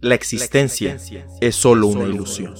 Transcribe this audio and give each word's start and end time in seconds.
la 0.00 0.14
existencia 0.14 0.96
es 1.40 1.54
solo 1.54 1.86
una 1.86 2.04
ilusión. 2.04 2.54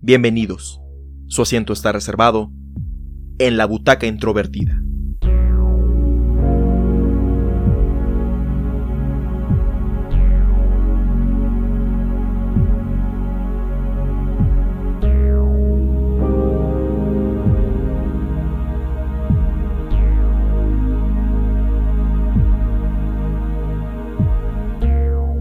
Bienvenidos. 0.00 0.80
Su 1.26 1.42
asiento 1.42 1.72
está 1.72 1.92
reservado 1.92 2.50
en 3.38 3.56
la 3.58 3.66
butaca 3.66 4.06
introvertida. 4.06 4.82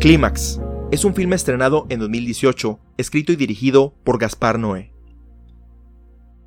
Clímax 0.06 0.62
es 0.92 1.04
un 1.04 1.16
filme 1.16 1.36
estrenado 1.36 1.88
en 1.90 1.98
2018, 1.98 2.80
escrito 2.98 3.32
y 3.32 3.38
dirigido 3.38 3.96
por 4.04 4.20
Gaspar 4.20 4.60
Noé. 4.60 4.94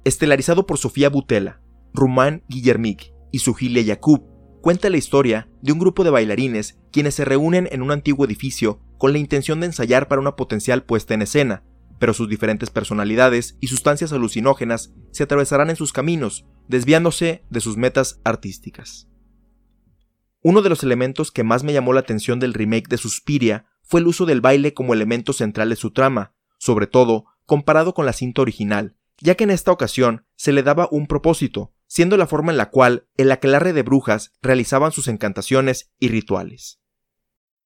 Estelarizado 0.04 0.64
por 0.64 0.78
Sofía 0.78 1.08
Butela, 1.08 1.60
Rumán 1.92 2.44
Guillermic 2.48 3.12
y 3.32 3.40
Sujilia 3.40 3.82
Yakub, 3.82 4.22
cuenta 4.60 4.90
la 4.90 4.96
historia 4.96 5.48
de 5.60 5.72
un 5.72 5.80
grupo 5.80 6.04
de 6.04 6.10
bailarines 6.10 6.78
quienes 6.92 7.16
se 7.16 7.24
reúnen 7.24 7.68
en 7.72 7.82
un 7.82 7.90
antiguo 7.90 8.24
edificio 8.24 8.78
con 8.96 9.10
la 9.10 9.18
intención 9.18 9.58
de 9.58 9.66
ensayar 9.66 10.06
para 10.06 10.20
una 10.20 10.36
potencial 10.36 10.84
puesta 10.84 11.14
en 11.14 11.22
escena, 11.22 11.64
pero 11.98 12.14
sus 12.14 12.28
diferentes 12.28 12.70
personalidades 12.70 13.56
y 13.58 13.66
sustancias 13.66 14.12
alucinógenas 14.12 14.92
se 15.10 15.24
atravesarán 15.24 15.68
en 15.70 15.74
sus 15.74 15.92
caminos, 15.92 16.46
desviándose 16.68 17.42
de 17.50 17.60
sus 17.60 17.76
metas 17.76 18.20
artísticas. 18.22 19.07
Uno 20.42 20.62
de 20.62 20.68
los 20.68 20.82
elementos 20.82 21.32
que 21.32 21.42
más 21.42 21.64
me 21.64 21.72
llamó 21.72 21.92
la 21.92 22.00
atención 22.00 22.38
del 22.38 22.54
remake 22.54 22.88
de 22.88 22.96
Suspiria 22.96 23.66
fue 23.82 24.00
el 24.00 24.06
uso 24.06 24.24
del 24.24 24.40
baile 24.40 24.72
como 24.72 24.94
elemento 24.94 25.32
central 25.32 25.70
de 25.70 25.76
su 25.76 25.92
trama, 25.92 26.34
sobre 26.58 26.86
todo 26.86 27.24
comparado 27.44 27.94
con 27.94 28.06
la 28.06 28.12
cinta 28.12 28.42
original, 28.42 28.96
ya 29.20 29.34
que 29.34 29.44
en 29.44 29.50
esta 29.50 29.72
ocasión 29.72 30.26
se 30.36 30.52
le 30.52 30.62
daba 30.62 30.88
un 30.90 31.06
propósito, 31.06 31.72
siendo 31.86 32.16
la 32.16 32.26
forma 32.26 32.52
en 32.52 32.58
la 32.58 32.70
cual 32.70 33.08
el 33.16 33.32
aquelarre 33.32 33.72
de 33.72 33.82
brujas 33.82 34.32
realizaban 34.42 34.92
sus 34.92 35.08
encantaciones 35.08 35.90
y 35.98 36.08
rituales. 36.08 36.80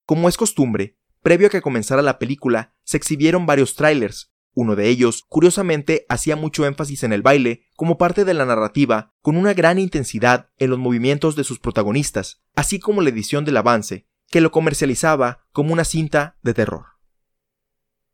Como 0.07 0.29
es 0.29 0.37
costumbre, 0.37 0.97
previo 1.23 1.49
a 1.49 1.51
que 1.51 1.61
comenzara 1.61 2.01
la 2.03 2.19
película, 2.19 2.75
se 2.85 2.97
exhibieron 2.97 3.45
varios 3.45 3.75
trailers, 3.75 4.32
uno 4.55 4.77
de 4.77 4.89
ellos, 4.89 5.25
curiosamente, 5.29 6.05
hacía 6.09 6.37
mucho 6.37 6.67
énfasis 6.67 7.05
en 7.05 7.13
el 7.13 7.23
baile 7.23 7.65
como 7.75 7.97
parte 7.97 8.25
de 8.25 8.35
la 8.35 8.45
narrativa, 8.45 9.15
con 9.23 9.37
una 9.37 9.55
gran 9.55 9.79
intensidad 9.79 10.51
en 10.59 10.71
los 10.71 10.79
movimientos 10.79 11.37
de 11.37 11.45
sus 11.45 11.59
protagonistas, 11.59 12.43
así 12.55 12.79
como 12.79 13.01
la 13.01 13.09
edición 13.09 13.45
del 13.45 13.57
avance, 13.57 14.07
que 14.29 14.41
lo 14.41 14.51
comercializaba 14.51 15.47
como 15.53 15.73
una 15.73 15.85
cinta 15.85 16.39
de 16.43 16.55
terror. 16.55 16.87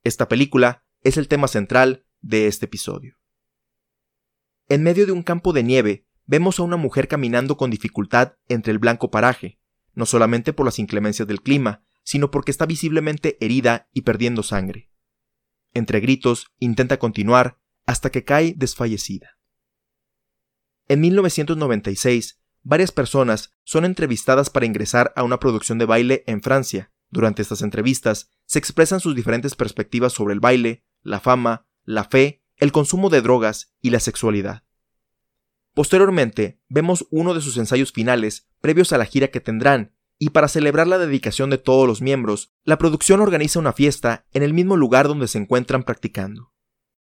Esta 0.04 0.28
película 0.28 0.84
es 1.02 1.16
el 1.16 1.28
tema 1.28 1.48
central 1.48 2.06
de 2.20 2.46
este 2.46 2.66
episodio. 2.66 3.16
En 4.68 4.82
medio 4.82 5.06
de 5.06 5.12
un 5.12 5.22
campo 5.22 5.52
de 5.52 5.62
nieve, 5.62 6.06
vemos 6.26 6.58
a 6.58 6.62
una 6.62 6.76
mujer 6.76 7.08
caminando 7.08 7.56
con 7.56 7.70
dificultad 7.70 8.34
entre 8.48 8.72
el 8.72 8.78
blanco 8.78 9.10
paraje, 9.10 9.58
no 9.94 10.06
solamente 10.06 10.52
por 10.52 10.66
las 10.66 10.78
inclemencias 10.78 11.26
del 11.26 11.42
clima, 11.42 11.82
sino 12.04 12.30
porque 12.30 12.50
está 12.50 12.64
visiblemente 12.64 13.36
herida 13.40 13.88
y 13.92 14.02
perdiendo 14.02 14.42
sangre. 14.42 14.87
Entre 15.74 16.00
gritos, 16.00 16.46
intenta 16.58 16.98
continuar 16.98 17.58
hasta 17.86 18.10
que 18.10 18.24
cae 18.24 18.54
desfallecida. 18.56 19.38
En 20.88 21.00
1996, 21.00 22.40
varias 22.62 22.92
personas 22.92 23.54
son 23.64 23.84
entrevistadas 23.84 24.50
para 24.50 24.66
ingresar 24.66 25.12
a 25.16 25.22
una 25.22 25.38
producción 25.38 25.78
de 25.78 25.84
baile 25.84 26.24
en 26.26 26.42
Francia. 26.42 26.90
Durante 27.10 27.42
estas 27.42 27.62
entrevistas 27.62 28.30
se 28.46 28.58
expresan 28.58 29.00
sus 29.00 29.14
diferentes 29.14 29.54
perspectivas 29.54 30.12
sobre 30.12 30.34
el 30.34 30.40
baile, 30.40 30.84
la 31.02 31.20
fama, 31.20 31.66
la 31.84 32.04
fe, 32.04 32.42
el 32.56 32.72
consumo 32.72 33.10
de 33.10 33.22
drogas 33.22 33.74
y 33.80 33.90
la 33.90 34.00
sexualidad. 34.00 34.64
Posteriormente, 35.74 36.60
vemos 36.68 37.06
uno 37.10 37.34
de 37.34 37.40
sus 37.40 37.56
ensayos 37.56 37.92
finales 37.92 38.48
previos 38.60 38.92
a 38.92 38.98
la 38.98 39.04
gira 39.04 39.28
que 39.28 39.40
tendrán 39.40 39.94
y 40.18 40.30
para 40.30 40.48
celebrar 40.48 40.86
la 40.86 40.98
dedicación 40.98 41.50
de 41.50 41.58
todos 41.58 41.86
los 41.86 42.02
miembros, 42.02 42.52
la 42.64 42.78
producción 42.78 43.20
organiza 43.20 43.58
una 43.58 43.72
fiesta 43.72 44.26
en 44.32 44.42
el 44.42 44.52
mismo 44.52 44.76
lugar 44.76 45.08
donde 45.08 45.28
se 45.28 45.38
encuentran 45.38 45.84
practicando. 45.84 46.52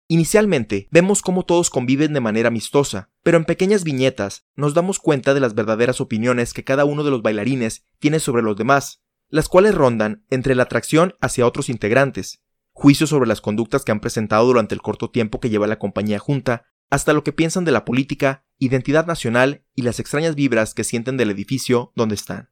Inicialmente 0.09 0.89
vemos 0.93 1.21
cómo 1.21 1.44
todos 1.44 1.69
conviven 1.69 2.12
de 2.12 2.21
manera 2.21 2.49
amistosa, 2.49 3.11
pero 3.22 3.39
en 3.39 3.44
pequeñas 3.44 3.83
viñetas 3.83 4.47
nos 4.55 4.72
damos 4.72 5.00
cuenta 5.00 5.34
de 5.34 5.41
las 5.41 5.55
verdaderas 5.55 6.00
opiniones 6.00 6.53
que 6.53 6.65
cada 6.65 6.84
uno 6.84 7.03
de 7.03 7.11
los 7.11 7.22
bailarines 7.22 7.84
tiene 7.99 8.21
sobre 8.21 8.43
los 8.43 8.56
demás, 8.56 9.03
las 9.28 9.49
cuales 9.49 9.75
rondan 9.75 10.25
entre 10.31 10.55
la 10.55 10.65
atracción 10.65 11.15
hacia 11.21 11.47
otros 11.47 11.69
integrantes, 11.69 12.43
juicios 12.73 13.11
sobre 13.11 13.27
las 13.28 13.41
conductas 13.41 13.84
que 13.84 13.91
han 13.91 14.00
presentado 14.00 14.47
durante 14.47 14.75
el 14.75 14.83
corto 14.83 15.11
tiempo 15.11 15.41
que 15.41 15.50
lleva 15.50 15.67
la 15.67 15.81
compañía 15.81 16.21
junta, 16.21 16.67
hasta 16.88 17.12
lo 17.12 17.25
que 17.25 17.33
piensan 17.33 17.65
de 17.65 17.73
la 17.73 17.84
política, 17.84 18.47
identidad 18.59 19.06
nacional 19.06 19.65
y 19.75 19.83
las 19.83 19.99
extrañas 19.99 20.37
vibras 20.37 20.73
que 20.73 20.84
sienten 20.84 21.17
del 21.17 21.31
edificio 21.31 21.93
donde 21.97 22.15
están. 22.15 22.50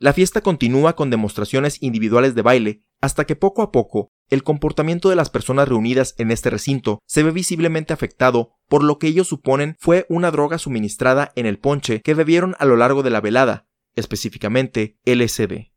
La 0.00 0.12
fiesta 0.12 0.42
continúa 0.42 0.94
con 0.94 1.10
demostraciones 1.10 1.82
individuales 1.82 2.36
de 2.36 2.42
baile 2.42 2.84
hasta 3.00 3.24
que 3.24 3.34
poco 3.34 3.62
a 3.62 3.72
poco 3.72 4.12
el 4.30 4.44
comportamiento 4.44 5.08
de 5.08 5.16
las 5.16 5.28
personas 5.28 5.68
reunidas 5.68 6.14
en 6.18 6.30
este 6.30 6.50
recinto 6.50 7.00
se 7.04 7.24
ve 7.24 7.32
visiblemente 7.32 7.92
afectado 7.92 8.52
por 8.68 8.84
lo 8.84 9.00
que 9.00 9.08
ellos 9.08 9.26
suponen 9.26 9.74
fue 9.80 10.06
una 10.08 10.30
droga 10.30 10.58
suministrada 10.58 11.32
en 11.34 11.46
el 11.46 11.58
ponche 11.58 12.00
que 12.02 12.14
bebieron 12.14 12.54
a 12.60 12.64
lo 12.64 12.76
largo 12.76 13.02
de 13.02 13.10
la 13.10 13.20
velada, 13.20 13.66
específicamente 13.96 14.98
LSD. 15.04 15.72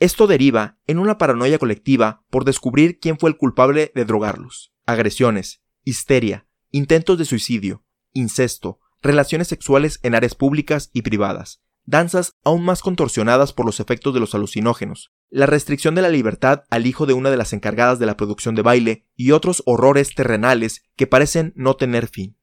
Esto 0.00 0.26
deriva 0.26 0.78
en 0.88 0.98
una 0.98 1.16
paranoia 1.16 1.58
colectiva 1.58 2.24
por 2.30 2.44
descubrir 2.44 2.98
quién 2.98 3.16
fue 3.16 3.30
el 3.30 3.36
culpable 3.36 3.92
de 3.94 4.04
drogarlos. 4.06 4.72
Agresiones, 4.86 5.62
histeria, 5.84 6.48
intentos 6.72 7.16
de 7.16 7.26
suicidio, 7.26 7.84
incesto, 8.12 8.80
relaciones 9.02 9.46
sexuales 9.46 10.00
en 10.02 10.16
áreas 10.16 10.34
públicas 10.34 10.90
y 10.92 11.02
privadas, 11.02 11.62
danzas 11.90 12.36
aún 12.44 12.64
más 12.64 12.82
contorsionadas 12.82 13.52
por 13.52 13.66
los 13.66 13.80
efectos 13.80 14.14
de 14.14 14.20
los 14.20 14.34
alucinógenos, 14.34 15.12
la 15.28 15.46
restricción 15.46 15.96
de 15.96 16.02
la 16.02 16.08
libertad 16.08 16.62
al 16.70 16.86
hijo 16.86 17.04
de 17.04 17.14
una 17.14 17.30
de 17.30 17.36
las 17.36 17.52
encargadas 17.52 17.98
de 17.98 18.06
la 18.06 18.16
producción 18.16 18.54
de 18.54 18.62
baile 18.62 19.06
y 19.16 19.32
otros 19.32 19.62
horrores 19.66 20.14
terrenales 20.14 20.84
que 20.96 21.08
parecen 21.08 21.52
no 21.56 21.74
tener 21.74 22.06
fin. 22.06 22.36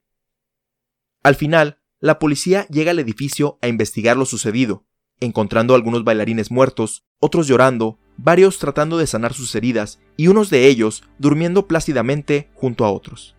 Al 1.23 1.35
final, 1.35 1.79
la 1.99 2.19
policía 2.19 2.67
llega 2.67 2.91
al 2.91 2.99
edificio 2.99 3.57
a 3.61 3.69
investigar 3.69 4.17
lo 4.17 4.25
sucedido, 4.25 4.85
encontrando 5.19 5.75
algunos 5.75 6.03
bailarines 6.03 6.51
muertos, 6.51 7.05
otros 7.19 7.47
llorando, 7.47 7.99
varios 8.17 8.59
tratando 8.59 8.97
de 8.97 9.07
sanar 9.07 9.33
sus 9.33 9.55
heridas 9.55 9.99
y 10.17 10.27
unos 10.27 10.49
de 10.49 10.67
ellos 10.67 11.03
durmiendo 11.19 11.67
plácidamente 11.67 12.51
junto 12.53 12.83
a 12.83 12.91
otros. 12.91 13.35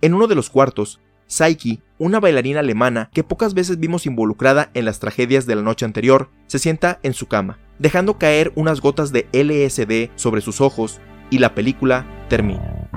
En 0.00 0.12
uno 0.14 0.26
de 0.26 0.34
los 0.34 0.50
cuartos, 0.50 1.00
Saiki, 1.26 1.82
una 1.98 2.20
bailarina 2.20 2.60
alemana 2.60 3.10
que 3.12 3.24
pocas 3.24 3.54
veces 3.54 3.78
vimos 3.78 4.06
involucrada 4.06 4.70
en 4.74 4.84
las 4.84 5.00
tragedias 5.00 5.46
de 5.46 5.56
la 5.56 5.62
noche 5.62 5.84
anterior, 5.84 6.30
se 6.46 6.58
sienta 6.58 7.00
en 7.02 7.12
su 7.12 7.26
cama, 7.26 7.58
dejando 7.78 8.18
caer 8.18 8.52
unas 8.54 8.80
gotas 8.80 9.12
de 9.12 9.26
LSD 9.32 10.10
sobre 10.16 10.40
sus 10.40 10.60
ojos 10.60 11.00
y 11.30 11.38
la 11.38 11.54
película 11.54 12.06
termina. 12.28 12.88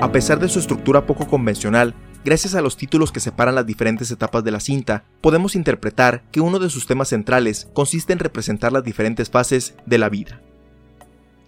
A 0.00 0.10
pesar 0.10 0.40
de 0.40 0.48
su 0.48 0.58
estructura 0.58 1.06
poco 1.06 1.28
convencional, 1.28 1.94
Gracias 2.24 2.54
a 2.54 2.60
los 2.60 2.76
títulos 2.76 3.10
que 3.10 3.18
separan 3.18 3.56
las 3.56 3.66
diferentes 3.66 4.10
etapas 4.12 4.44
de 4.44 4.52
la 4.52 4.60
cinta, 4.60 5.04
podemos 5.20 5.56
interpretar 5.56 6.22
que 6.30 6.40
uno 6.40 6.60
de 6.60 6.70
sus 6.70 6.86
temas 6.86 7.08
centrales 7.08 7.68
consiste 7.72 8.12
en 8.12 8.20
representar 8.20 8.72
las 8.72 8.84
diferentes 8.84 9.28
fases 9.28 9.74
de 9.86 9.98
la 9.98 10.08
vida. 10.08 10.40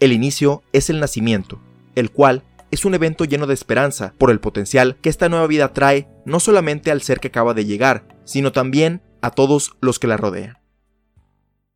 El 0.00 0.12
inicio 0.12 0.64
es 0.72 0.90
el 0.90 0.98
nacimiento, 0.98 1.60
el 1.94 2.10
cual 2.10 2.42
es 2.72 2.84
un 2.84 2.94
evento 2.94 3.24
lleno 3.24 3.46
de 3.46 3.54
esperanza 3.54 4.14
por 4.18 4.32
el 4.32 4.40
potencial 4.40 4.96
que 5.00 5.10
esta 5.10 5.28
nueva 5.28 5.46
vida 5.46 5.72
trae 5.72 6.08
no 6.24 6.40
solamente 6.40 6.90
al 6.90 7.02
ser 7.02 7.20
que 7.20 7.28
acaba 7.28 7.54
de 7.54 7.66
llegar, 7.66 8.08
sino 8.24 8.50
también 8.50 9.00
a 9.22 9.30
todos 9.30 9.76
los 9.80 10.00
que 10.00 10.08
la 10.08 10.16
rodean. 10.16 10.58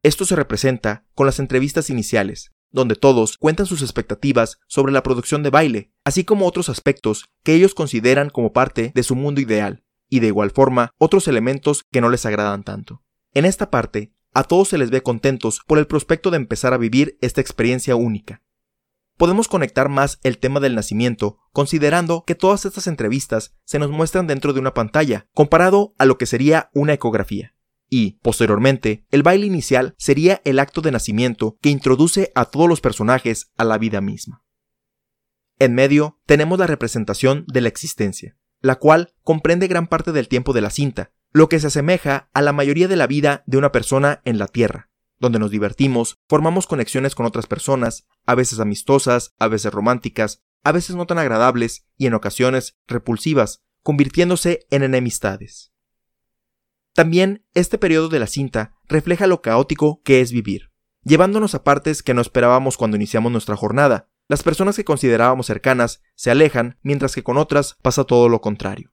Esto 0.03 0.25
se 0.25 0.35
representa 0.35 1.05
con 1.15 1.27
las 1.27 1.39
entrevistas 1.39 1.89
iniciales, 1.89 2.51
donde 2.73 2.97
todos 2.97 3.39
cuentan 3.39 3.67
sus 3.67 3.81
expectativas 3.83 4.59
sobre 4.67 4.93
la 4.93 5.05
producción 5.05 5.45
de 5.45 5.51
baile, 5.51 5.93
así 6.09 6.25
como 6.25 6.47
otros 6.47 6.71
aspectos 6.71 7.27
que 7.43 7.55
ellos 7.55 7.75
consideran 7.75 8.31
como 8.31 8.55
parte 8.55 8.93
de 8.95 9.03
su 9.03 9.15
mundo 9.15 9.43
ideal, 9.43 9.85
y 10.09 10.21
de 10.21 10.29
igual 10.29 10.51
forma 10.51 10.91
otros 10.97 11.29
elementos 11.29 11.85
que 11.93 12.01
no 12.01 12.09
les 12.09 12.25
agradan 12.25 12.65
tanto. 12.65 13.03
En 13.35 13.45
esta 13.45 13.71
parte, 13.71 14.15
a 14.33 14.45
todos 14.45 14.69
se 14.69 14.79
les 14.79 14.89
ve 14.89 15.03
contentos 15.03 15.61
por 15.67 15.77
el 15.77 15.87
prospecto 15.87 16.31
de 16.31 16.39
empezar 16.39 16.73
a 16.73 16.79
vivir 16.79 17.19
esta 17.21 17.43
experiencia 17.43 17.95
única. 17.95 18.43
Podemos 19.19 19.49
conectar 19.49 19.91
más 19.91 20.19
el 20.23 20.39
tema 20.39 20.61
del 20.61 20.75
nacimiento 20.75 21.41
considerando 21.53 22.25
que 22.27 22.35
todas 22.35 22.65
estas 22.65 22.87
entrevistas 22.87 23.55
se 23.65 23.79
nos 23.79 23.91
muestran 23.91 24.27
dentro 24.27 24.55
de 24.55 24.61
una 24.61 24.73
pantalla, 24.73 25.27
comparado 25.35 25.93
a 25.99 26.07
lo 26.07 26.17
que 26.17 26.25
sería 26.25 26.71
una 26.73 26.95
ecografía 26.95 27.55
y, 27.91 28.19
posteriormente, 28.23 29.05
el 29.11 29.23
baile 29.23 29.47
inicial 29.47 29.95
sería 29.99 30.41
el 30.45 30.59
acto 30.59 30.81
de 30.81 30.93
nacimiento 30.93 31.59
que 31.61 31.71
introduce 31.71 32.33
a 32.35 32.47
todos 32.47 32.69
los 32.69 32.81
personajes 32.81 33.51
a 33.57 33.65
la 33.65 33.79
vida 33.79 34.01
misma. 34.01 34.43
En 35.59 35.75
medio 35.75 36.21
tenemos 36.27 36.59
la 36.59 36.67
representación 36.67 37.45
de 37.49 37.61
la 37.61 37.69
existencia, 37.69 38.37
la 38.61 38.77
cual 38.77 39.15
comprende 39.23 39.67
gran 39.67 39.87
parte 39.87 40.13
del 40.13 40.29
tiempo 40.29 40.53
de 40.53 40.61
la 40.61 40.71
cinta, 40.71 41.13
lo 41.33 41.49
que 41.49 41.61
se 41.61 41.67
asemeja 41.67 42.31
a 42.33 42.43
la 42.43 42.53
mayoría 42.53 42.89
de 42.89 42.97
la 42.97 43.07
vida 43.07 43.43
de 43.47 43.59
una 43.59 43.73
persona 43.73 44.21
en 44.25 44.39
la 44.39 44.47
Tierra, 44.47 44.91
donde 45.19 45.39
nos 45.39 45.51
divertimos, 45.51 46.17
formamos 46.29 46.67
conexiones 46.67 47.15
con 47.15 47.27
otras 47.27 47.47
personas, 47.47 48.07
a 48.25 48.35
veces 48.35 48.61
amistosas, 48.61 49.35
a 49.39 49.49
veces 49.49 49.73
románticas, 49.73 50.43
a 50.63 50.73
veces 50.73 50.97
no 50.97 51.07
tan 51.07 51.19
agradables 51.19 51.87
y 51.97 52.07
en 52.07 52.15
ocasiones 52.15 52.77
repulsivas, 52.87 53.63
convirtiéndose 53.83 54.67
en 54.71 54.83
enemistades. 54.83 55.73
También 56.95 57.45
este 57.55 57.79
periodo 57.79 58.09
de 58.09 58.19
la 58.19 58.27
cinta 58.27 58.75
refleja 58.89 59.27
lo 59.27 59.41
caótico 59.41 60.03
que 60.03 60.21
es 60.21 60.33
vivir, 60.33 60.73
llevándonos 61.05 61.55
a 61.55 61.63
partes 61.63 62.03
que 62.03 62.15
no 62.15 62.21
esperábamos 62.21 62.77
cuando 62.77 62.97
iniciamos 62.97 63.31
nuestra 63.31 63.57
jornada. 63.57 64.08
Las 64.29 64.43
personas 64.43 64.77
que 64.77 64.85
considerábamos 64.85 65.47
cercanas 65.47 66.03
se 66.15 66.31
alejan, 66.31 66.79
mientras 66.83 67.15
que 67.15 67.23
con 67.23 67.39
otras 67.39 67.77
pasa 67.81 68.05
todo 68.05 68.29
lo 68.29 68.43
contrario. 68.43 68.93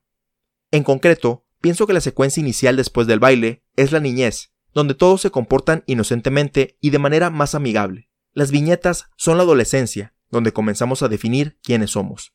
En 0.70 0.82
concreto, 0.82 1.46
pienso 1.60 1.86
que 1.86 1.92
la 1.92 2.00
secuencia 2.00 2.40
inicial 2.40 2.76
después 2.76 3.06
del 3.06 3.20
baile 3.20 3.62
es 3.76 3.92
la 3.92 4.00
niñez, 4.00 4.54
donde 4.72 4.94
todos 4.94 5.20
se 5.20 5.30
comportan 5.30 5.84
inocentemente 5.86 6.78
y 6.80 6.90
de 6.90 6.98
manera 6.98 7.28
más 7.28 7.54
amigable. 7.54 8.08
Las 8.32 8.50
viñetas 8.50 9.10
son 9.16 9.36
la 9.36 9.42
adolescencia, 9.42 10.14
donde 10.30 10.52
comenzamos 10.52 11.02
a 11.02 11.08
definir 11.08 11.58
quiénes 11.62 11.90
somos. 11.90 12.34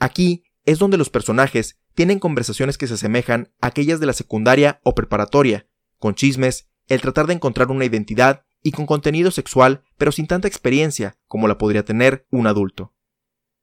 Aquí 0.00 0.44
es 0.64 0.78
donde 0.78 0.98
los 0.98 1.10
personajes 1.10 1.78
tienen 1.94 2.18
conversaciones 2.18 2.78
que 2.78 2.86
se 2.86 2.94
asemejan 2.94 3.52
a 3.60 3.68
aquellas 3.68 4.00
de 4.00 4.06
la 4.06 4.12
secundaria 4.12 4.80
o 4.84 4.94
preparatoria, 4.94 5.68
con 5.98 6.14
chismes, 6.14 6.68
el 6.88 7.00
tratar 7.00 7.26
de 7.26 7.34
encontrar 7.34 7.70
una 7.70 7.84
identidad 7.84 8.44
y 8.62 8.72
con 8.72 8.86
contenido 8.86 9.30
sexual, 9.30 9.82
pero 9.96 10.12
sin 10.12 10.26
tanta 10.26 10.48
experiencia 10.48 11.18
como 11.26 11.48
la 11.48 11.58
podría 11.58 11.84
tener 11.84 12.26
un 12.30 12.46
adulto. 12.46 12.94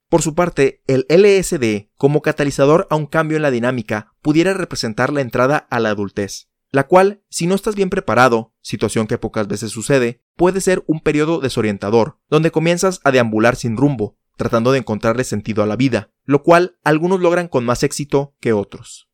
Por 0.09 0.21
su 0.21 0.35
parte, 0.35 0.83
el 0.87 1.05
LSD, 1.09 1.89
como 1.97 2.21
catalizador 2.21 2.87
a 2.89 2.95
un 2.95 3.07
cambio 3.07 3.37
en 3.37 3.43
la 3.43 3.51
dinámica, 3.51 4.13
pudiera 4.21 4.53
representar 4.53 5.11
la 5.11 5.21
entrada 5.21 5.57
a 5.69 5.79
la 5.79 5.89
adultez, 5.89 6.49
la 6.71 6.87
cual, 6.87 7.23
si 7.29 7.47
no 7.47 7.55
estás 7.55 7.75
bien 7.75 7.89
preparado, 7.89 8.53
situación 8.61 9.07
que 9.07 9.17
pocas 9.17 9.47
veces 9.47 9.71
sucede, 9.71 10.21
puede 10.35 10.61
ser 10.61 10.83
un 10.87 10.99
periodo 10.99 11.39
desorientador, 11.39 12.19
donde 12.29 12.51
comienzas 12.51 12.99
a 13.03 13.11
deambular 13.11 13.55
sin 13.55 13.77
rumbo, 13.77 14.17
tratando 14.37 14.71
de 14.71 14.79
encontrarle 14.79 15.23
sentido 15.23 15.63
a 15.63 15.67
la 15.67 15.75
vida, 15.75 16.11
lo 16.23 16.43
cual 16.43 16.77
algunos 16.83 17.19
logran 17.21 17.47
con 17.47 17.65
más 17.65 17.83
éxito 17.83 18.35
que 18.39 18.53
otros. 18.53 19.09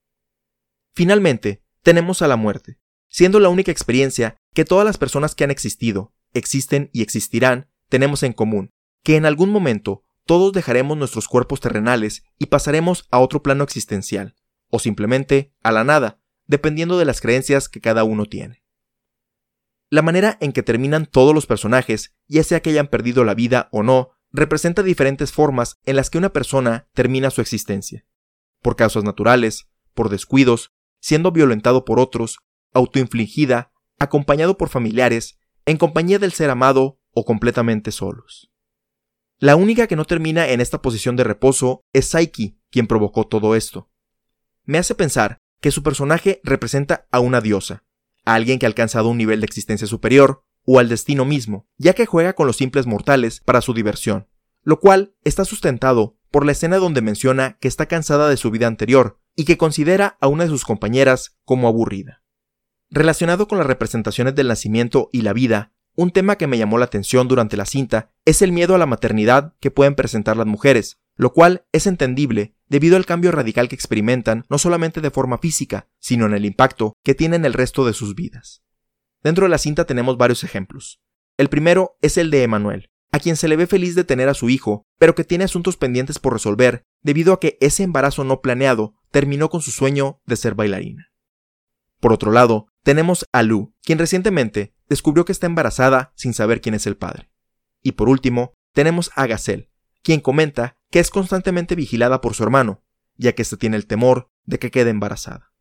Finalmente, 0.93 1.63
tenemos 1.83 2.21
a 2.21 2.27
la 2.27 2.35
muerte, 2.35 2.79
siendo 3.07 3.39
la 3.39 3.49
única 3.49 3.71
experiencia 3.71 4.40
que 4.53 4.65
todas 4.65 4.85
las 4.85 4.97
personas 4.97 5.35
que 5.35 5.43
han 5.43 5.51
existido, 5.51 6.13
existen 6.33 6.89
y 6.93 7.01
existirán, 7.01 7.69
tenemos 7.89 8.23
en 8.23 8.33
común, 8.33 8.71
que 9.03 9.15
en 9.15 9.25
algún 9.25 9.49
momento 9.49 10.03
todos 10.25 10.53
dejaremos 10.53 10.97
nuestros 10.97 11.27
cuerpos 11.27 11.59
terrenales 11.59 12.23
y 12.37 12.47
pasaremos 12.47 13.07
a 13.11 13.19
otro 13.19 13.41
plano 13.41 13.63
existencial, 13.63 14.35
o 14.69 14.79
simplemente 14.79 15.53
a 15.63 15.71
la 15.71 15.83
nada, 15.83 16.19
dependiendo 16.47 16.97
de 16.97 17.05
las 17.05 17.21
creencias 17.21 17.69
que 17.69 17.81
cada 17.81 18.03
uno 18.03 18.25
tiene. 18.25 18.63
La 19.89 20.01
manera 20.01 20.37
en 20.39 20.53
que 20.53 20.63
terminan 20.63 21.05
todos 21.05 21.35
los 21.35 21.47
personajes, 21.47 22.15
ya 22.27 22.43
sea 22.43 22.61
que 22.61 22.69
hayan 22.69 22.87
perdido 22.87 23.25
la 23.25 23.33
vida 23.33 23.67
o 23.71 23.83
no, 23.83 24.11
representa 24.31 24.83
diferentes 24.83 25.33
formas 25.33 25.79
en 25.85 25.97
las 25.97 26.09
que 26.09 26.17
una 26.17 26.31
persona 26.31 26.87
termina 26.93 27.29
su 27.29 27.41
existencia. 27.41 28.05
Por 28.61 28.77
causas 28.77 29.03
naturales, 29.03 29.67
por 29.93 30.09
descuidos, 30.09 30.71
siendo 31.01 31.31
violentado 31.31 31.83
por 31.83 31.99
otros, 31.99 32.39
autoinfligida, 32.73 33.73
acompañado 34.01 34.57
por 34.57 34.69
familiares, 34.69 35.37
en 35.67 35.77
compañía 35.77 36.17
del 36.17 36.31
ser 36.31 36.49
amado 36.49 36.99
o 37.11 37.23
completamente 37.23 37.91
solos. 37.91 38.51
La 39.37 39.55
única 39.55 39.85
que 39.85 39.95
no 39.95 40.05
termina 40.05 40.47
en 40.49 40.59
esta 40.59 40.81
posición 40.81 41.15
de 41.15 41.23
reposo 41.23 41.83
es 41.93 42.07
Psyche, 42.07 42.57
quien 42.71 42.87
provocó 42.87 43.27
todo 43.27 43.55
esto. 43.55 43.91
Me 44.65 44.79
hace 44.79 44.95
pensar 44.95 45.37
que 45.59 45.69
su 45.69 45.83
personaje 45.83 46.41
representa 46.43 47.05
a 47.11 47.19
una 47.19 47.41
diosa, 47.41 47.83
a 48.25 48.33
alguien 48.33 48.57
que 48.57 48.65
ha 48.65 48.69
alcanzado 48.69 49.09
un 49.09 49.19
nivel 49.19 49.39
de 49.39 49.45
existencia 49.45 49.85
superior, 49.85 50.43
o 50.65 50.79
al 50.79 50.89
destino 50.89 51.23
mismo, 51.23 51.67
ya 51.77 51.93
que 51.93 52.07
juega 52.07 52.33
con 52.33 52.47
los 52.47 52.57
simples 52.57 52.87
mortales 52.87 53.41
para 53.45 53.61
su 53.61 53.75
diversión, 53.75 54.27
lo 54.63 54.79
cual 54.79 55.13
está 55.23 55.45
sustentado 55.45 56.17
por 56.31 56.43
la 56.43 56.53
escena 56.53 56.77
donde 56.77 57.01
menciona 57.01 57.57
que 57.59 57.67
está 57.67 57.85
cansada 57.85 58.29
de 58.29 58.37
su 58.37 58.49
vida 58.49 58.65
anterior 58.65 59.19
y 59.35 59.45
que 59.45 59.57
considera 59.57 60.17
a 60.21 60.27
una 60.27 60.45
de 60.45 60.49
sus 60.49 60.65
compañeras 60.65 61.37
como 61.45 61.67
aburrida. 61.67 62.20
Relacionado 62.93 63.47
con 63.47 63.57
las 63.57 63.67
representaciones 63.67 64.35
del 64.35 64.49
nacimiento 64.49 65.07
y 65.13 65.21
la 65.21 65.31
vida, 65.31 65.71
un 65.95 66.11
tema 66.11 66.35
que 66.35 66.47
me 66.47 66.57
llamó 66.57 66.77
la 66.77 66.83
atención 66.83 67.29
durante 67.29 67.55
la 67.55 67.65
cinta 67.65 68.11
es 68.25 68.41
el 68.41 68.51
miedo 68.51 68.75
a 68.75 68.77
la 68.77 68.85
maternidad 68.85 69.53
que 69.61 69.71
pueden 69.71 69.95
presentar 69.95 70.35
las 70.35 70.45
mujeres, 70.45 70.99
lo 71.15 71.31
cual 71.31 71.63
es 71.71 71.87
entendible 71.87 72.53
debido 72.67 72.97
al 72.97 73.05
cambio 73.05 73.31
radical 73.31 73.69
que 73.69 73.75
experimentan 73.75 74.43
no 74.49 74.57
solamente 74.57 74.99
de 74.99 75.09
forma 75.09 75.37
física, 75.37 75.87
sino 75.99 76.25
en 76.25 76.33
el 76.33 76.43
impacto 76.43 76.97
que 77.01 77.15
tienen 77.15 77.45
el 77.45 77.53
resto 77.53 77.85
de 77.85 77.93
sus 77.93 78.13
vidas. 78.13 78.61
Dentro 79.23 79.45
de 79.45 79.49
la 79.51 79.57
cinta 79.57 79.85
tenemos 79.85 80.17
varios 80.17 80.43
ejemplos. 80.43 81.01
El 81.37 81.47
primero 81.47 81.97
es 82.01 82.17
el 82.17 82.29
de 82.29 82.43
Emanuel, 82.43 82.89
a 83.13 83.19
quien 83.19 83.37
se 83.37 83.47
le 83.47 83.55
ve 83.55 83.67
feliz 83.67 83.95
de 83.95 84.03
tener 84.03 84.27
a 84.27 84.33
su 84.33 84.49
hijo, 84.49 84.85
pero 84.97 85.15
que 85.15 85.23
tiene 85.23 85.45
asuntos 85.45 85.77
pendientes 85.77 86.19
por 86.19 86.33
resolver 86.33 86.83
debido 87.03 87.31
a 87.31 87.39
que 87.39 87.57
ese 87.61 87.83
embarazo 87.83 88.25
no 88.25 88.41
planeado 88.41 88.95
terminó 89.11 89.49
con 89.49 89.61
su 89.61 89.71
sueño 89.71 90.19
de 90.25 90.35
ser 90.35 90.55
bailarina. 90.55 91.10
Por 92.01 92.11
otro 92.11 92.31
lado, 92.31 92.67
tenemos 92.83 93.25
a 93.31 93.43
Lu, 93.43 93.73
quien 93.83 93.99
recientemente 93.99 94.73
descubrió 94.89 95.23
que 95.23 95.31
está 95.31 95.45
embarazada 95.45 96.11
sin 96.15 96.33
saber 96.33 96.59
quién 96.59 96.75
es 96.75 96.87
el 96.87 96.97
padre. 96.97 97.29
Y 97.81 97.93
por 97.93 98.09
último, 98.09 98.53
tenemos 98.73 99.11
a 99.15 99.27
Gazelle, 99.27 99.69
quien 100.01 100.19
comenta 100.19 100.77
que 100.89 100.99
es 100.99 101.11
constantemente 101.11 101.75
vigilada 101.75 102.19
por 102.19 102.33
su 102.33 102.43
hermano, 102.43 102.83
ya 103.15 103.33
que 103.33 103.43
éste 103.43 103.55
tiene 103.55 103.77
el 103.77 103.85
temor 103.85 104.29
de 104.45 104.57
que 104.57 104.71
quede 104.71 104.89
embarazada. 104.89 105.53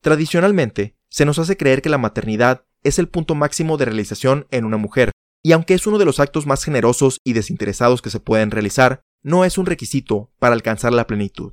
Tradicionalmente, 0.00 0.96
se 1.08 1.26
nos 1.26 1.38
hace 1.38 1.56
creer 1.56 1.82
que 1.82 1.90
la 1.90 1.98
maternidad 1.98 2.66
es 2.82 2.98
el 2.98 3.08
punto 3.08 3.34
máximo 3.34 3.76
de 3.76 3.84
realización 3.84 4.46
en 4.50 4.64
una 4.64 4.78
mujer, 4.78 5.12
y 5.42 5.52
aunque 5.52 5.74
es 5.74 5.86
uno 5.86 5.98
de 5.98 6.06
los 6.06 6.18
actos 6.18 6.46
más 6.46 6.64
generosos 6.64 7.18
y 7.24 7.34
desinteresados 7.34 8.00
que 8.00 8.10
se 8.10 8.20
pueden 8.20 8.50
realizar, 8.50 9.02
no 9.22 9.44
es 9.44 9.58
un 9.58 9.66
requisito 9.66 10.32
para 10.38 10.54
alcanzar 10.54 10.94
la 10.94 11.06
plenitud. 11.06 11.52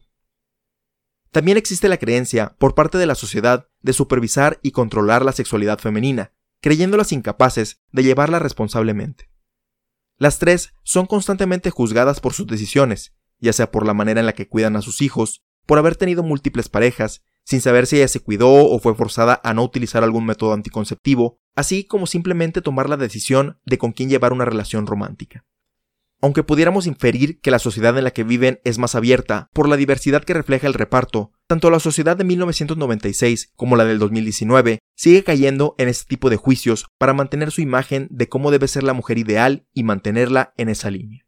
También 1.31 1.57
existe 1.57 1.88
la 1.88 1.98
creencia 1.98 2.56
por 2.60 2.75
parte 2.75 2.98
de 2.98 3.06
la 3.06 3.16
sociedad 3.16 3.68
de 3.81 3.94
supervisar 3.94 4.60
y 4.62 4.72
controlar 4.72 5.24
la 5.24 5.31
sexualidad 5.31 5.80
femenina, 5.80 6.33
creyéndolas 6.60 7.13
incapaces 7.13 7.81
de 7.92 8.04
llevarla 8.04 8.39
responsablemente. 8.39 9.30
Las 10.18 10.39
tres 10.39 10.74
son 10.83 11.06
constantemente 11.06 11.69
juzgadas 11.69 12.19
por 12.19 12.33
sus 12.33 12.48
decisiones, 12.48 13.16
ya 13.39 13.54
sea 13.54 13.72
por 13.72 13.88
la 13.88 13.94
manera 13.94 14.20
en 14.20 14.25
la 14.25 14.34
que 14.34 14.50
cuidan 14.50 14.75
a 14.75 14.82
sus 14.82 15.01
hijos, 15.01 15.41
por 15.65 15.77
haber 15.77 15.96
tenido 15.96 16.22
múltiples 16.22 16.67
parejas, 16.67 17.24
sin 17.46 17.62
saber 17.62 17.88
si 17.88 17.96
ella 17.98 18.10
se 18.10 18.20
cuidó 18.20 18.51
o 18.51 18.79
fue 18.79 18.94
forzada 18.94 19.39
a 19.44 19.53
no 19.53 19.63
utilizar 19.63 20.03
algún 20.03 20.25
método 20.25 20.53
anticonceptivo, 20.53 21.39
así 21.56 21.86
como 21.86 22.08
simplemente 22.08 22.62
tomar 22.62 22.89
la 22.89 22.98
decisión 22.98 23.60
de 23.65 23.77
con 23.77 23.94
quién 23.94 24.10
llevar 24.10 24.34
una 24.34 24.46
relación 24.46 24.86
romántica. 24.86 25.46
Aunque 26.22 26.44
pudiéramos 26.44 26.86
inferir 26.86 27.40
que 27.40 27.50
la 27.50 27.58
sociedad 27.58 27.98
en 27.98 28.04
la 28.04 28.12
que 28.12 28.24
viven 28.24 28.60
es 28.63 28.78
más 28.78 28.94
abierta 28.94 29.50
por 29.54 29.68
la 29.68 29.75
diversidad 29.75 30.24
que 30.24 30.36
refleja 30.36 30.68
el 30.68 30.75
reparto, 30.75 31.32
tanto 31.48 31.72
la 31.72 31.80
sociedad 31.80 32.16
de 32.16 32.24
1996 32.24 33.51
como 33.56 33.75
la 33.75 33.86
del 33.86 33.98
2019 33.98 34.80
sigue 34.96 35.24
cayendo 35.24 35.74
en 35.80 35.88
este 35.88 36.06
tipo 36.08 36.30
de 36.30 36.38
juicios 36.38 36.86
para 37.00 37.13
mantener 37.13 37.50
su 37.50 37.62
imagen 37.62 38.08
de 38.12 38.30
cómo 38.30 38.51
debe 38.51 38.68
ser 38.68 38.84
la 38.84 38.94
mujer 38.94 39.18
ideal 39.18 39.66
y 39.74 39.84
mantenerla 39.84 40.54
en 40.58 40.70
esa 40.70 40.92
línea. 40.92 41.25